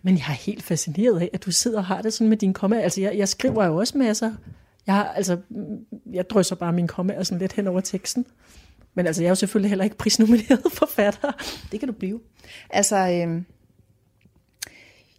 Men 0.03 0.15
jeg 0.15 0.25
er 0.29 0.33
helt 0.33 0.63
fascineret 0.63 1.21
af, 1.21 1.31
at 1.33 1.45
du 1.45 1.53
sidder 1.53 1.79
og 1.79 1.85
har 1.85 2.03
det 2.03 2.13
sådan 2.13 2.29
med 2.29 2.37
din 2.37 2.53
komma. 2.53 2.81
Altså, 2.81 3.01
jeg, 3.01 3.19
jeg 3.19 3.29
skriver 3.29 3.67
jo 3.67 3.77
også 3.77 3.99
masser. 3.99 4.33
Jeg, 4.87 4.95
har, 4.95 5.05
altså, 5.05 5.39
jeg 6.13 6.31
drysser 6.31 6.57
bare 6.57 6.73
min 6.73 6.87
komma 6.87 7.25
sådan 7.25 7.39
lidt 7.39 7.53
hen 7.53 7.67
over 7.67 7.81
teksten. 7.81 8.27
Men 8.95 9.07
altså, 9.07 9.23
jeg 9.23 9.27
er 9.27 9.31
jo 9.31 9.35
selvfølgelig 9.35 9.71
heller 9.71 9.85
ikke 9.85 9.97
prisnomineret 9.97 10.73
forfatter. 10.81 11.33
Det 11.73 11.81
kan 11.81 11.89
du 11.89 11.95
blive. 11.95 12.21
Altså, 12.71 12.97
øh, 12.97 13.11
jamen, 13.11 13.45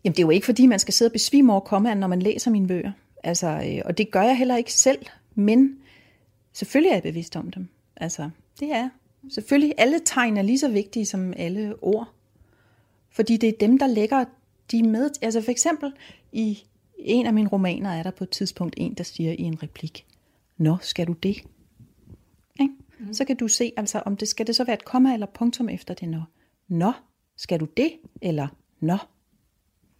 det 0.05 0.19
er 0.19 0.23
jo 0.23 0.29
ikke 0.29 0.45
fordi, 0.45 0.65
man 0.65 0.79
skal 0.79 0.93
sidde 0.93 1.09
og 1.09 1.13
besvime 1.13 1.51
over 1.51 1.61
kommaen, 1.61 1.97
når 1.97 2.07
man 2.07 2.21
læser 2.21 2.51
mine 2.51 2.67
bøger. 2.67 2.91
Altså, 3.23 3.47
øh, 3.47 3.81
og 3.85 3.97
det 3.97 4.11
gør 4.11 4.21
jeg 4.21 4.37
heller 4.37 4.57
ikke 4.57 4.73
selv. 4.73 5.05
Men 5.35 5.77
selvfølgelig 6.53 6.89
er 6.89 6.95
jeg 6.95 7.03
bevidst 7.03 7.35
om 7.35 7.51
dem. 7.51 7.67
Altså, 7.95 8.29
det 8.59 8.71
er 8.71 8.89
Selvfølgelig, 9.29 9.73
alle 9.77 9.99
tegn 10.05 10.37
er 10.37 10.41
lige 10.41 10.59
så 10.59 10.67
vigtige 10.67 11.05
som 11.05 11.33
alle 11.37 11.75
ord. 11.81 12.16
Fordi 13.17 13.37
det 13.37 13.49
er 13.49 13.57
dem, 13.59 13.77
der 13.77 13.87
lægger 13.87 14.25
de 14.71 14.83
med, 14.83 15.09
altså 15.21 15.41
for 15.41 15.51
eksempel 15.51 15.93
i 16.31 16.63
en 16.97 17.25
af 17.25 17.33
mine 17.33 17.49
romaner 17.49 17.89
er 17.89 18.03
der 18.03 18.11
på 18.11 18.23
et 18.23 18.29
tidspunkt 18.29 18.75
en, 18.77 18.93
der 18.93 19.03
siger 19.03 19.31
i 19.31 19.41
en 19.41 19.63
replik, 19.63 20.05
Nå, 20.57 20.77
skal 20.81 21.07
du 21.07 21.13
det? 21.13 21.43
Ikke? 22.59 22.73
Mm. 22.99 23.13
Så 23.13 23.25
kan 23.25 23.35
du 23.35 23.47
se, 23.47 23.73
altså 23.77 23.99
om 24.05 24.17
det 24.17 24.27
skal 24.27 24.47
det 24.47 24.55
så 24.55 24.63
være 24.63 24.73
et 24.73 24.85
komma 24.85 25.13
eller 25.13 25.27
punktum 25.33 25.69
efter 25.69 25.93
det 25.93 26.09
nå. 26.09 26.21
Nå, 26.67 26.91
skal 27.37 27.59
du 27.59 27.65
det? 27.77 27.91
Eller 28.21 28.47
nå, 28.79 28.97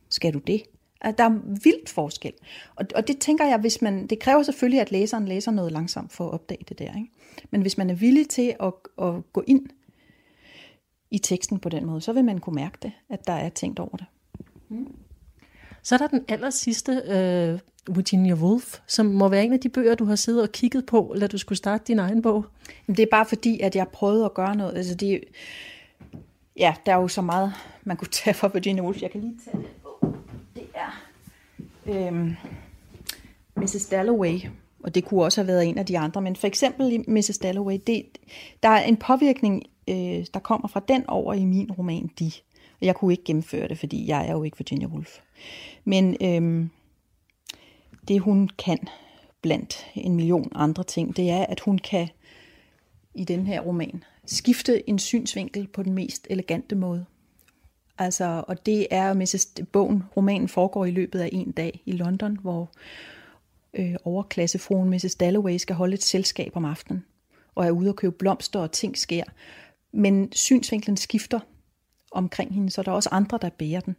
skal 0.09 0.33
du 0.33 0.39
det? 0.39 0.63
Altså, 1.01 1.23
der 1.23 1.29
er 1.29 1.39
vildt 1.63 1.89
forskel. 1.89 2.33
Og, 2.75 2.85
og 2.95 3.07
det 3.07 3.19
tænker 3.19 3.45
jeg, 3.45 3.57
hvis 3.57 3.81
man, 3.81 4.07
det 4.07 4.19
kræver 4.19 4.43
selvfølgelig, 4.43 4.81
at 4.81 4.91
læseren 4.91 5.27
læser 5.27 5.51
noget 5.51 5.71
langsomt 5.71 6.11
for 6.11 6.27
at 6.27 6.33
opdage 6.33 6.65
det 6.69 6.79
der. 6.79 6.95
Ikke? 6.95 7.09
Men 7.51 7.61
hvis 7.61 7.77
man 7.77 7.89
er 7.89 7.95
villig 7.95 8.29
til 8.29 8.55
at, 8.59 8.73
at 9.01 9.33
gå 9.33 9.43
ind 9.47 9.67
i 11.11 11.17
teksten 11.17 11.59
på 11.59 11.69
den 11.69 11.85
måde, 11.85 12.01
så 12.01 12.13
vil 12.13 12.25
man 12.25 12.37
kunne 12.37 12.55
mærke 12.55 12.77
det, 12.81 12.91
at 13.09 13.27
der 13.27 13.33
er 13.33 13.49
tænkt 13.49 13.79
over 13.79 13.97
det. 13.97 14.05
Så 15.83 15.95
er 15.95 15.99
der 15.99 16.07
den 16.07 16.25
aller 16.27 16.49
sidste, 16.49 16.91
uh, 16.91 17.95
Virginia 17.95 18.33
Woolf, 18.33 18.79
som 18.87 19.05
må 19.05 19.27
være 19.27 19.45
en 19.45 19.53
af 19.53 19.59
de 19.59 19.69
bøger, 19.69 19.95
du 19.95 20.05
har 20.05 20.15
siddet 20.15 20.41
og 20.41 20.51
kigget 20.51 20.85
på, 20.85 21.11
eller 21.13 21.27
du 21.27 21.37
skulle 21.37 21.57
starte 21.57 21.83
din 21.87 21.99
egen 21.99 22.21
bog. 22.21 22.45
Det 22.87 22.99
er 22.99 23.07
bare 23.11 23.25
fordi, 23.25 23.59
at 23.59 23.75
jeg 23.75 23.87
prøvede 23.87 24.25
at 24.25 24.33
gøre 24.33 24.55
noget. 24.55 24.77
Altså 24.77 24.95
det, 24.95 25.23
ja, 26.57 26.75
der 26.85 26.91
er 26.91 26.95
jo 26.95 27.07
så 27.07 27.21
meget, 27.21 27.53
man 27.83 27.97
kunne 27.97 28.07
tage 28.11 28.33
fra 28.33 28.49
Virginia 28.53 28.83
Woolf. 28.83 29.01
Jeg 29.01 29.11
kan 29.11 29.21
lige 29.21 29.35
tage 29.45 29.57
det 29.57 29.71
bog. 29.83 30.15
Det 30.55 30.67
er 30.75 31.07
øhm, 31.87 32.35
Mrs. 33.55 33.85
Dalloway, 33.85 34.39
og 34.83 34.95
det 34.95 35.05
kunne 35.05 35.23
også 35.23 35.41
have 35.41 35.47
været 35.47 35.65
en 35.65 35.77
af 35.77 35.85
de 35.85 35.97
andre, 35.99 36.21
men 36.21 36.35
for 36.35 36.47
eksempel 36.47 36.91
i 36.91 36.97
Mrs. 37.07 37.37
Dalloway, 37.37 37.77
det, 37.87 38.05
der 38.63 38.69
er 38.69 38.83
en 38.83 38.97
påvirkning, 38.97 39.63
øh, 39.87 40.25
der 40.33 40.39
kommer 40.39 40.67
fra 40.67 40.81
den 40.87 41.07
over 41.07 41.33
i 41.33 41.45
min 41.45 41.71
roman 41.71 42.09
De. 42.19 42.31
Og 42.81 42.85
jeg 42.85 42.95
kunne 42.95 43.13
ikke 43.13 43.23
gennemføre 43.23 43.67
det, 43.67 43.79
fordi 43.79 44.07
jeg 44.07 44.27
er 44.27 44.31
jo 44.31 44.43
ikke 44.43 44.57
Virginia 44.57 44.87
Woolf. 44.87 45.19
Men 45.85 46.17
øh, 46.21 46.67
det 48.07 48.19
hun 48.19 48.49
kan 48.57 48.79
blandt 49.41 49.87
en 49.95 50.15
million 50.15 50.51
andre 50.55 50.83
ting, 50.83 51.17
det 51.17 51.29
er, 51.29 51.45
at 51.45 51.59
hun 51.59 51.77
kan 51.77 52.07
i 53.15 53.23
den 53.23 53.47
her 53.47 53.61
roman. 53.61 54.03
Skifte 54.25 54.89
en 54.89 54.99
synsvinkel 54.99 55.67
på 55.67 55.83
den 55.83 55.93
mest 55.93 56.27
elegante 56.29 56.75
måde. 56.75 57.05
Altså, 57.97 58.43
og 58.47 58.65
det 58.65 58.87
er 58.91 59.13
Mrs. 59.13 59.47
Bogen, 59.71 60.03
romanen 60.17 60.47
foregår 60.47 60.85
i 60.85 60.91
løbet 60.91 61.19
af 61.19 61.29
en 61.31 61.51
dag 61.51 61.81
i 61.85 61.91
London, 61.91 62.37
hvor 62.41 62.69
øh, 63.73 63.95
overklassefruen 64.03 64.89
Mrs. 64.89 65.15
Dalloway 65.15 65.57
skal 65.57 65.75
holde 65.75 65.93
et 65.93 66.03
selskab 66.03 66.51
om 66.55 66.65
aftenen, 66.65 67.05
og 67.55 67.65
er 67.65 67.71
ude 67.71 67.89
og 67.89 67.95
købe 67.95 68.15
blomster, 68.15 68.59
og 68.59 68.71
ting 68.71 68.97
sker. 68.97 69.23
Men 69.91 70.31
synsvinklen 70.31 70.97
skifter 70.97 71.39
omkring 72.11 72.53
hende, 72.53 72.69
så 72.69 72.83
der 72.83 72.91
er 72.91 72.95
også 72.95 73.09
andre, 73.11 73.39
der 73.41 73.49
bærer 73.49 73.79
den. 73.79 73.95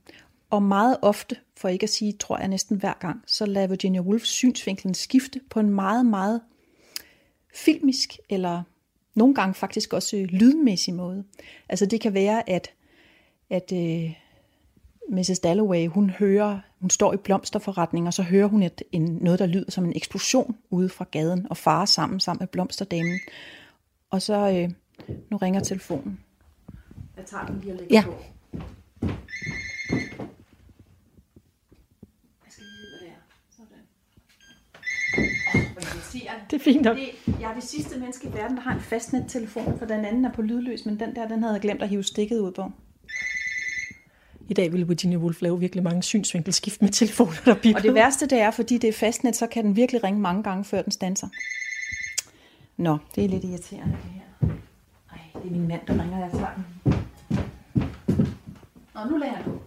Og 0.51 0.63
meget 0.63 0.97
ofte, 1.03 1.37
for 1.57 1.69
ikke 1.69 1.85
at 1.85 1.91
sige, 1.91 2.13
tror 2.13 2.39
jeg 2.39 2.49
næsten 2.49 2.77
hver 2.77 2.93
gang, 3.01 3.23
så 3.27 3.47
lader 3.47 3.67
Virginia 3.67 4.01
Woolf 4.01 4.25
synsvinklen 4.25 4.95
skifte 4.95 5.41
på 5.51 5.61
en 5.61 5.71
meget, 5.71 6.07
meget 6.07 6.41
filmisk, 7.55 8.19
eller 8.29 8.63
nogle 9.15 9.35
gange 9.35 9.55
faktisk 9.55 9.93
også 9.93 10.17
øh, 10.17 10.25
lydmæssig 10.25 10.95
måde. 10.95 11.25
Altså 11.69 11.87
det 11.87 12.01
kan 12.01 12.15
være, 12.15 12.51
at, 12.51 12.71
at 13.51 13.73
øh, 13.73 14.13
uh, 15.09 15.17
Mrs. 15.17 15.39
Dalloway, 15.39 15.87
hun 15.87 16.11
hører, 16.11 16.61
hun 16.81 16.91
står 16.91 17.13
i 17.13 17.17
blomsterforretning, 17.17 18.07
og 18.07 18.15
så 18.15 18.23
hører 18.23 18.47
hun 18.47 18.63
et, 18.63 18.83
en, 18.93 19.19
noget, 19.21 19.39
der 19.39 19.47
lyder 19.47 19.71
som 19.71 19.85
en 19.85 19.97
eksplosion 19.97 20.57
ude 20.71 20.89
fra 20.89 21.07
gaden, 21.11 21.47
og 21.51 21.57
farer 21.57 21.85
sammen 21.85 22.21
sammen 22.21 22.43
med 22.43 22.49
blomsterdamen. 22.49 23.21
Og 24.11 24.23
så, 24.23 24.65
uh, 24.65 24.73
nu 25.31 25.37
ringer 25.37 25.61
telefonen. 25.61 26.21
Jeg 27.17 27.27
tager 27.27 27.47
den 27.47 27.61
lige 27.61 27.73
og 27.73 27.79
lægger 27.79 27.95
Ja. 27.95 28.03
på. 28.07 28.15
Jeg 32.45 32.53
skal 32.53 32.65
lige 32.65 32.81
vide, 32.81 32.99
hvad 32.99 33.09
det 33.09 33.09
er. 33.09 33.21
Sådan. 33.51 33.83
Irriterende. 35.95 36.45
Det 36.51 36.61
er 36.61 36.65
fint 36.65 36.83
nok. 36.83 36.97
Det, 36.97 37.09
jeg 37.41 37.51
er 37.51 37.55
det 37.55 37.63
sidste 37.63 37.99
menneske 37.99 38.29
i 38.29 38.33
verden, 38.33 38.57
der 38.57 38.63
har 38.63 38.75
en 38.75 38.81
fastnet-telefon, 38.81 39.79
for 39.79 39.87
den 39.87 40.05
anden 40.05 40.25
er 40.25 40.33
på 40.33 40.43
lydløs, 40.43 40.87
men 40.87 41.01
den 41.01 41.15
der, 41.17 41.29
den 41.29 41.43
havde 41.43 41.55
jeg 41.55 41.63
glemt 41.63 41.83
at 41.83 41.89
hive 41.89 42.03
stikket 42.03 42.39
ud 42.41 42.53
på. 42.53 42.71
I 44.49 44.55
dag 44.55 44.73
ville 44.73 44.89
Virginia 44.89 45.19
Woolf 45.19 45.43
lave 45.43 45.61
virkelig 45.61 45.85
mange 45.85 46.03
synsvinkelskift 46.03 46.83
med 46.83 46.91
telefoner, 46.91 47.33
der 47.45 47.55
bippede. 47.55 47.75
Og 47.77 47.83
det 47.83 47.95
værste 47.95 48.27
det 48.27 48.39
er, 48.41 48.51
fordi 48.51 48.79
det 48.79 48.89
er 48.89 48.93
fastnet, 48.93 49.37
så 49.37 49.47
kan 49.47 49.65
den 49.65 49.77
virkelig 49.77 50.05
ringe 50.05 50.21
mange 50.21 50.43
gange, 50.43 50.65
før 50.65 50.83
den 50.83 50.93
standser. 50.93 51.29
Nå, 52.77 52.99
det 53.15 53.25
er 53.25 53.29
lidt 53.29 53.45
irriterende 53.45 53.93
det 54.05 54.11
her. 54.13 54.48
Det 55.49 55.55
er 55.55 55.59
min 55.59 55.69
mand, 55.69 55.81
der 55.87 56.03
ringer, 56.03 56.19
jeg 56.19 56.31
tager 56.33 56.55
den. 56.55 56.95
Nå, 58.95 59.01
nu 59.11 59.17
lader 59.17 59.33
jeg 59.33 59.45
på. 59.45 59.63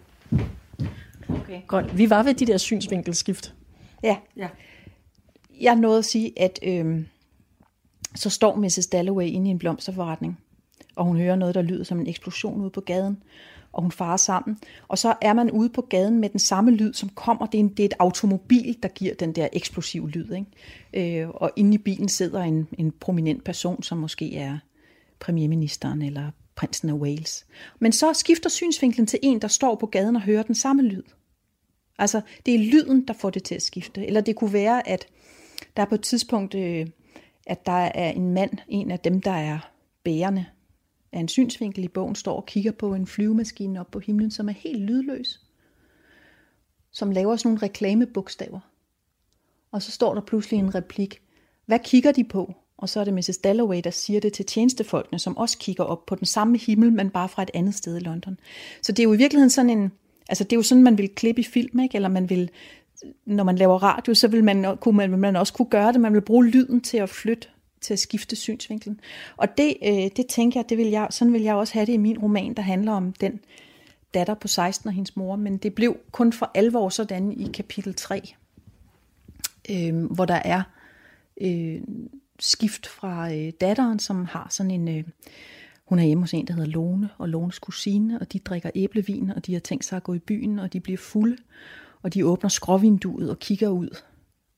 Okay. 1.34 1.62
Godt. 1.68 1.98
Vi 1.98 2.10
var 2.10 2.24
ved 2.24 2.34
de 2.34 2.46
der 2.46 2.58
synsvinkelskift. 2.58 3.56
Ja, 4.04 4.18
Ja. 4.38 4.48
jeg 5.62 5.76
nåede 5.76 5.98
at 5.98 6.06
sige, 6.06 6.42
at 6.42 6.60
øhm, 6.64 7.06
så 8.16 8.30
står 8.30 8.56
Mrs. 8.56 8.88
Dalloway 8.92 9.26
inde 9.26 9.48
i 9.48 9.52
en 9.52 9.60
blomsterforretning, 9.60 10.40
og 10.96 11.06
hun 11.06 11.18
hører 11.18 11.36
noget, 11.36 11.56
der 11.56 11.62
lyder 11.62 11.84
som 11.84 12.00
en 12.00 12.08
eksplosion 12.08 12.62
ude 12.62 12.70
på 12.70 12.82
gaden, 12.82 13.24
og 13.72 13.82
hun 13.82 13.92
farer 13.92 14.18
sammen. 14.18 14.58
Og 14.88 14.98
så 14.98 15.14
er 15.22 15.34
man 15.34 15.52
ude 15.52 15.70
på 15.70 15.82
gaden 15.82 16.20
med 16.20 16.30
den 16.30 16.40
samme 16.40 16.72
lyd, 16.72 16.94
som 16.94 17.10
kommer. 17.10 17.46
Det 17.46 17.58
er, 17.58 17.60
en, 17.60 17.70
det 17.70 17.80
er 17.80 17.86
et 17.86 17.94
automobil, 18.00 18.78
der 18.84 18.90
giver 18.90 19.14
den 19.14 19.32
der 19.36 19.48
eksplosive 19.54 20.10
lyd. 20.10 20.32
Ikke? 20.94 21.22
Øh, 21.24 21.30
og 21.30 21.52
inde 21.56 21.74
i 21.76 21.78
bilen 21.78 22.10
sidder 22.10 22.42
en, 22.42 22.68
en 22.78 22.92
prominent 22.92 23.44
person, 23.44 23.84
som 23.84 23.98
måske 23.98 24.38
er 24.38 24.58
premierministeren 25.22 26.02
eller 26.02 26.32
prinsen 26.56 26.90
af 26.90 26.94
Wales. 26.94 27.46
Men 27.80 27.92
så 27.92 28.14
skifter 28.14 28.50
synsvinklen 28.50 29.08
til 29.08 29.20
en, 29.22 29.42
der 29.42 29.48
står 29.48 29.76
på 29.76 29.86
gaden 29.86 30.16
og 30.16 30.22
hører 30.22 30.44
den 30.44 30.56
samme 30.56 30.82
lyd. 30.82 31.04
Altså, 31.98 32.22
det 32.46 32.56
er 32.56 32.60
lyden, 32.60 33.08
der 33.08 33.14
får 33.14 33.30
det 33.30 33.44
til 33.44 33.56
at 33.56 33.62
skifte. 33.62 34.06
Eller 34.06 34.22
det 34.22 34.36
kunne 34.36 34.54
være, 34.54 34.88
at 34.88 35.08
der 35.78 35.84
er 35.84 35.88
på 35.88 35.96
et 35.96 36.02
tidspunkt, 36.02 36.56
øh, 36.56 36.88
at 37.48 37.66
der 37.66 37.72
er 37.72 38.12
en 38.12 38.34
mand, 38.34 38.52
en 38.68 38.92
af 38.92 39.00
dem, 39.00 39.22
der 39.22 39.32
er 39.32 39.72
bærende 40.04 40.46
af 41.12 41.20
en 41.20 41.28
synsvinkel 41.28 41.84
i 41.84 41.88
bogen, 41.88 42.16
står 42.16 42.36
og 42.36 42.46
kigger 42.46 42.72
på 42.72 42.94
en 42.94 43.08
flyvemaskine 43.08 43.80
op 43.80 43.92
på 43.92 44.00
himlen, 44.00 44.32
som 44.32 44.50
er 44.50 44.54
helt 44.54 44.82
lydløs. 44.82 45.42
Som 46.92 47.12
laver 47.12 47.36
sådan 47.36 47.50
nogle 47.50 47.62
reklamebogstaver. 47.62 48.60
Og 49.72 49.82
så 49.82 49.92
står 49.92 50.14
der 50.14 50.22
pludselig 50.22 50.60
en 50.60 50.76
replik. 50.76 51.22
Hvad 51.66 51.80
kigger 51.80 52.12
de 52.12 52.24
på? 52.24 52.54
Og 52.82 52.90
så 52.90 53.00
er 53.00 53.04
det 53.04 53.14
Mrs. 53.14 53.38
Dalloway, 53.38 53.82
der 53.84 53.90
siger 53.90 54.20
det 54.20 54.34
til 54.34 54.46
tjenestefolkene, 54.46 55.20
som 55.20 55.38
også 55.38 55.58
kigger 55.58 55.84
op 55.84 56.06
på 56.06 56.16
den 56.16 56.26
samme 56.26 56.58
himmel, 56.58 56.94
men 56.94 57.10
bare 57.10 57.30
fra 57.30 57.44
et 57.44 57.52
andet 57.54 57.76
sted 57.76 57.98
i 57.98 58.00
London. 58.00 58.40
Så 58.82 58.92
det 58.92 59.00
er 59.00 59.04
jo 59.04 59.14
i 59.14 59.18
virkeligheden 59.18 59.50
sådan 59.50 59.70
en, 59.70 59.92
altså 60.30 60.44
det 60.44 60.54
er 60.54 60.58
jo 60.58 60.64
sådan, 60.64 60.84
man 60.84 60.98
vil 60.98 61.10
klippe 61.10 61.42
i 61.42 61.44
film, 61.44 61.80
ikke? 61.80 61.96
eller 61.96 62.10
man 62.10 62.30
vil, 62.30 62.50
når 63.26 63.44
man 63.44 63.56
laver 63.56 63.84
radio, 63.84 64.14
så 64.14 64.28
vil 64.28 64.44
man, 64.44 64.78
kunne 64.78 64.98
man, 64.98 65.20
man 65.20 65.36
også 65.36 65.54
kunne 65.54 65.70
gøre 65.70 65.94
det, 65.94 66.02
man 66.02 66.14
vil 66.14 66.22
bruge 66.22 66.46
lyden 66.46 66.82
til 66.82 66.98
at 66.98 67.10
flytte, 67.10 67.48
til 67.82 67.94
at 67.94 68.00
skifte 68.00 68.36
synsvinklen. 68.36 69.00
Og 69.38 69.58
det, 69.58 69.78
øh, 69.84 70.10
det 70.16 70.28
tænker 70.30 70.60
jeg, 70.60 70.70
det 70.70 70.78
vil 70.78 70.88
jeg, 70.88 71.08
sådan 71.10 71.34
vil 71.34 71.42
jeg 71.42 71.56
også 71.56 71.74
have 71.74 71.86
det 71.86 71.94
i 71.94 71.98
min 71.98 72.20
roman, 72.20 72.54
der 72.54 72.62
handler 72.62 72.92
om 72.92 73.14
den 73.14 73.40
datter 74.14 74.34
på 74.34 74.48
16 74.48 74.88
og 74.88 74.94
hendes 74.94 75.16
mor, 75.16 75.36
men 75.36 75.58
det 75.58 75.76
blev 75.76 75.98
kun 76.12 76.34
for 76.34 76.52
alvor 76.56 76.90
sådan 76.90 77.32
i 77.32 77.52
kapitel 77.54 77.94
3, 77.94 78.36
øh, 79.70 80.06
hvor 80.06 80.26
der 80.26 80.42
er 80.46 80.64
øh, 81.42 81.82
skift 82.42 82.88
fra 82.88 83.34
øh, 83.34 83.52
datteren, 83.62 84.00
som 84.00 84.26
har 84.26 84.48
sådan 84.50 84.72
en... 84.72 84.88
Øh, 84.88 85.04
hun 85.86 86.00
er 86.00 86.04
hjemme 86.04 86.24
hos 86.24 86.34
en, 86.34 86.48
der 86.48 86.54
hedder 86.54 86.70
Lone, 86.70 87.10
og 87.18 87.30
Lones 87.30 87.60
kusine, 87.60 88.20
og 88.20 88.34
de 88.34 88.40
drikker 88.40 88.70
æblevin, 88.76 89.30
og 89.30 89.46
de 89.46 89.54
har 89.54 89.60
tænkt 89.60 89.86
sig 89.86 89.98
at 89.98 90.04
gå 90.04 90.14
i 90.14 90.20
byen, 90.20 90.60
og 90.60 90.74
de 90.74 90.80
bliver 90.80 90.98
fulde, 90.98 91.38
og 92.02 92.14
de 92.14 92.26
åbner 92.26 92.50
skråvinduet 92.50 93.30
og 93.30 93.40
kigger 93.40 93.70
ud, 93.70 93.98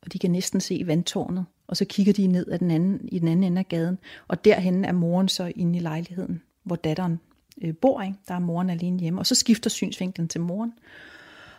og 0.01 0.13
de 0.13 0.19
kan 0.19 0.31
næsten 0.31 0.61
se 0.61 0.83
vandtårnet, 0.85 1.45
og 1.67 1.77
så 1.77 1.85
kigger 1.85 2.13
de 2.13 2.27
ned 2.27 2.51
ad 2.51 2.59
den 2.59 2.71
anden, 2.71 3.09
i 3.11 3.19
den 3.19 3.27
anden 3.27 3.43
ende 3.43 3.59
af 3.59 3.67
gaden, 3.67 3.97
og 4.27 4.45
derhen 4.45 4.85
er 4.85 4.91
moren 4.91 5.27
så 5.27 5.51
inde 5.55 5.79
i 5.79 5.81
lejligheden, 5.81 6.41
hvor 6.63 6.75
datteren 6.75 7.19
øh, 7.61 7.75
bor, 7.75 8.01
ikke? 8.01 8.17
der 8.27 8.33
er 8.33 8.39
moren 8.39 8.69
alene 8.69 8.99
hjemme, 8.99 9.21
og 9.21 9.25
så 9.25 9.35
skifter 9.35 9.69
synsvinklen 9.69 10.27
til 10.27 10.41
moren, 10.41 10.73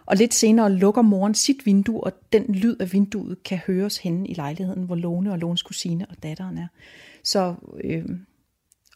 og 0.06 0.16
lidt 0.16 0.34
senere 0.34 0.72
lukker 0.72 1.02
moren 1.02 1.34
sit 1.34 1.66
vindue, 1.66 2.04
og 2.04 2.12
den 2.32 2.54
lyd 2.54 2.76
af 2.80 2.92
vinduet 2.92 3.42
kan 3.42 3.58
høres 3.58 3.98
henne 3.98 4.28
i 4.28 4.34
lejligheden, 4.34 4.84
hvor 4.84 4.94
Lone 4.94 5.32
og 5.32 5.38
Lones 5.38 5.62
kusine 5.62 6.06
og 6.10 6.22
datteren 6.22 6.58
er. 6.58 6.66
Så, 7.24 7.54
øh, 7.84 8.04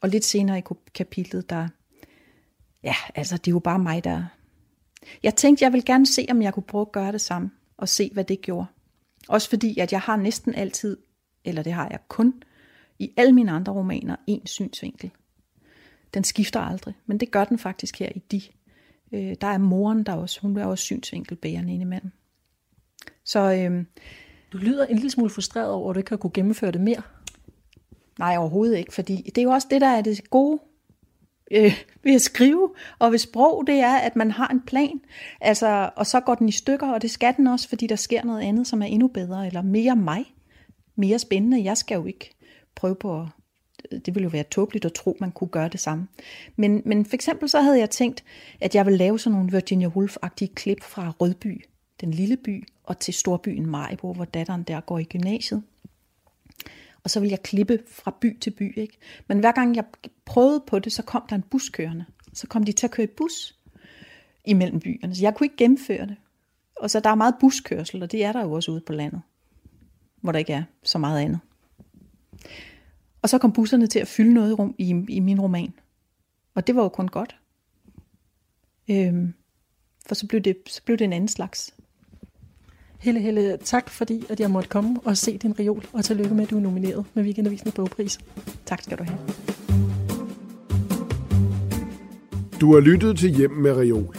og 0.01 0.09
lidt 0.09 0.25
senere 0.25 0.59
i 0.59 0.63
kapitlet, 0.95 1.51
der, 1.51 1.69
ja, 2.83 2.95
altså 3.15 3.37
det 3.37 3.49
er 3.49 3.53
jo 3.53 3.59
bare 3.59 3.79
mig, 3.79 4.05
der... 4.05 4.25
Jeg 5.23 5.35
tænkte, 5.37 5.65
jeg 5.65 5.73
vil 5.73 5.85
gerne 5.85 6.07
se, 6.07 6.27
om 6.31 6.43
jeg 6.43 6.55
kunne 6.55 6.63
prøve 6.63 6.83
at 6.83 6.93
gøre 6.93 7.13
det 7.13 7.21
samme, 7.21 7.51
og 7.77 7.89
se, 7.89 8.11
hvad 8.13 8.25
det 8.25 8.41
gjorde. 8.41 8.67
Også 9.29 9.49
fordi, 9.49 9.79
at 9.79 9.93
jeg 9.93 10.01
har 10.01 10.17
næsten 10.17 10.55
altid, 10.55 10.97
eller 11.45 11.63
det 11.63 11.73
har 11.73 11.89
jeg 11.91 11.99
kun, 12.09 12.43
i 12.99 13.13
alle 13.17 13.33
mine 13.33 13.53
andre 13.53 13.73
romaner, 13.73 14.17
en 14.27 14.47
synsvinkel. 14.47 15.11
Den 16.15 16.25
skifter 16.25 16.61
aldrig, 16.61 16.95
men 17.07 17.21
det 17.21 17.31
gør 17.31 17.45
den 17.45 17.59
faktisk 17.59 17.99
her 17.99 18.09
i 18.15 18.19
de. 18.19 18.43
Øh, 19.13 19.35
der 19.41 19.47
er 19.47 19.59
moren, 19.59 20.03
der 20.03 20.13
også, 20.13 20.41
hun 20.41 20.57
er 20.57 20.67
også 20.67 20.85
synsvinkelbærende 20.85 21.73
indimellem. 21.73 22.11
Så 23.25 23.53
øh, 23.53 23.85
Du 24.53 24.59
lyder 24.59 24.87
en 24.87 24.97
lille 24.97 25.11
smule 25.11 25.31
frustreret 25.31 25.71
over, 25.71 25.91
at 25.91 25.95
du 25.95 25.99
ikke 25.99 26.11
har 26.11 26.17
kunne 26.17 26.31
gennemføre 26.35 26.71
det 26.71 26.81
mere. 26.81 27.03
nej, 28.19 28.37
overhovedet 28.37 28.79
ikke, 28.79 28.95
fordi 28.95 29.17
det 29.35 29.39
er 29.39 29.43
jo 29.43 29.51
også 29.51 29.69
det, 29.71 29.81
der 29.81 29.87
er 29.89 30.01
det 30.01 30.31
gode 30.31 30.61
øh, 31.51 31.73
ved 32.03 32.15
at 32.15 32.21
skrive 32.21 32.71
og 32.99 33.13
ved 33.13 33.19
sprog, 33.19 33.67
det 33.67 33.75
er, 33.75 33.97
at 33.97 34.17
man 34.17 34.31
har 34.31 34.49
en 34.49 34.61
plan, 34.61 35.01
altså, 35.41 35.91
og 35.97 36.07
så 36.07 36.21
går 36.21 36.35
den 36.35 36.49
i 36.49 36.53
stykker, 36.53 36.93
og 36.93 37.03
det 37.03 37.11
skal 37.11 37.35
den 37.37 37.47
også, 37.47 37.69
fordi 37.69 37.87
der 37.87 37.97
sker 37.97 38.25
noget 38.25 38.41
andet, 38.41 38.67
som 38.67 38.83
er 38.83 38.87
endnu 38.87 39.09
bedre, 39.09 39.47
eller 39.47 39.63
mere 39.63 39.97
mig, 39.97 40.25
mere 40.97 41.19
spændende. 41.19 41.65
Jeg 41.65 41.77
skal 41.77 41.95
jo 41.95 42.07
ikke 42.07 42.31
prøve 42.75 42.95
på 42.95 43.21
at 43.21 43.27
det 43.91 44.15
ville 44.15 44.25
jo 44.25 44.29
være 44.29 44.43
tåbeligt 44.43 44.85
at 44.85 44.93
tro, 44.93 45.17
man 45.21 45.33
kunne 45.33 45.49
gøre 45.49 45.69
det 45.69 45.81
samme. 45.81 46.09
Men, 46.57 46.83
men 46.85 47.05
for 47.05 47.15
eksempel 47.15 47.49
så 47.49 47.61
havde 47.61 47.79
jeg 47.79 47.91
tænkt, 47.91 48.25
at 48.61 48.75
jeg 48.75 48.87
ville 48.87 48.99
lave 48.99 49.19
sådan 49.19 49.35
nogle 49.35 49.53
Virginia 49.53 49.89
Woolf-agtige 49.89 50.55
klip 50.55 50.83
fra 50.83 51.13
Rødby, 51.21 51.65
den 52.01 52.11
lille 52.11 52.37
by, 52.37 52.69
og 52.85 52.99
til 52.99 53.15
storbyen 53.15 53.67
Majbo, 53.67 54.13
hvor 54.13 54.25
datteren 54.25 54.63
der 54.63 54.81
går 54.81 54.99
i 54.99 55.05
gymnasiet. 55.05 55.63
Og 57.05 57.11
så 57.11 57.21
ville 57.21 57.31
jeg 57.31 57.43
klippe 57.43 57.79
fra 57.89 58.17
by 58.21 58.39
til 58.39 58.51
by. 58.51 58.79
Ikke? 58.79 58.99
Men 59.27 59.39
hver 59.39 59.53
gang 59.53 59.77
jeg 59.77 59.85
prøvede 60.25 60.63
på 60.67 60.79
det, 60.79 60.93
så 60.93 61.03
kom 61.03 61.23
der 61.29 61.37
en 61.37 61.45
buskørende. 61.51 62.05
Så 62.33 62.47
kom 62.47 62.65
de 62.65 62.73
til 62.73 62.87
at 62.87 62.91
køre 62.91 63.05
i 63.05 63.11
bus 63.17 63.59
imellem 64.45 64.81
byerne. 64.81 65.15
Så 65.15 65.23
jeg 65.23 65.35
kunne 65.35 65.45
ikke 65.45 65.57
gennemføre 65.57 66.07
det. 66.07 66.17
Og 66.77 66.91
så 66.91 67.01
der 67.01 67.11
er 67.11 67.15
meget 67.15 67.35
buskørsel, 67.41 68.03
og 68.03 68.13
det 68.13 68.25
er 68.25 68.33
der 68.33 68.43
jo 68.43 68.53
også 68.53 68.71
ude 68.71 68.81
på 68.81 68.93
landet, 68.93 69.21
hvor 70.21 70.33
der 70.33 70.39
ikke 70.39 70.53
er 70.53 70.63
så 70.83 70.99
meget 70.99 71.21
andet. 71.21 71.41
Og 73.23 73.29
så 73.29 73.39
kom 73.39 73.53
busserne 73.53 73.87
til 73.87 73.99
at 73.99 74.09
fylde 74.09 74.35
noget 74.35 74.59
rum 74.59 74.75
i, 74.79 75.05
i 75.09 75.21
min 75.21 75.41
roman. 75.41 75.75
Og 76.55 76.67
det 76.67 76.77
var 76.77 76.83
jo 76.83 76.89
kun 76.89 77.09
godt. 77.09 77.37
Øhm, 78.91 79.35
for 80.07 80.15
så 80.15 80.27
blev, 80.27 80.41
det, 80.41 80.57
så 80.67 80.83
blev 80.85 80.99
det 80.99 81.05
en 81.05 81.13
anden 81.13 81.29
slags. 81.29 81.75
Helle, 82.99 83.21
Helle, 83.21 83.57
tak 83.57 83.91
fordi 83.91 84.25
at 84.29 84.41
jeg 84.41 84.51
måtte 84.51 84.69
komme 84.69 85.01
og 85.05 85.17
se 85.17 85.39
din 85.39 85.59
reol, 85.59 85.85
og 85.93 86.05
tillykke 86.05 86.35
med, 86.35 86.45
at 86.45 86.51
du 86.51 86.57
er 86.57 86.61
nomineret 86.61 87.05
med 87.15 87.25
Weekendavisens 87.25 87.73
bogpris. 87.73 88.19
Tak 88.67 88.83
skal 88.83 88.99
du 88.99 89.05
have. 89.05 89.19
Du 92.61 92.75
har 92.75 92.81
lyttet 92.81 93.19
til 93.19 93.31
Hjem 93.31 93.51
med 93.51 93.73
Reol. 93.73 94.17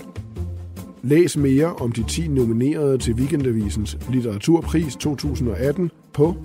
Læs 1.03 1.37
mere 1.37 1.75
om 1.75 1.91
de 1.91 2.03
10 2.03 2.27
nominerede 2.27 2.97
til 2.97 3.13
Weekendavisens 3.13 3.97
litteraturpris 4.09 4.95
2018 4.95 5.91
på 6.13 6.35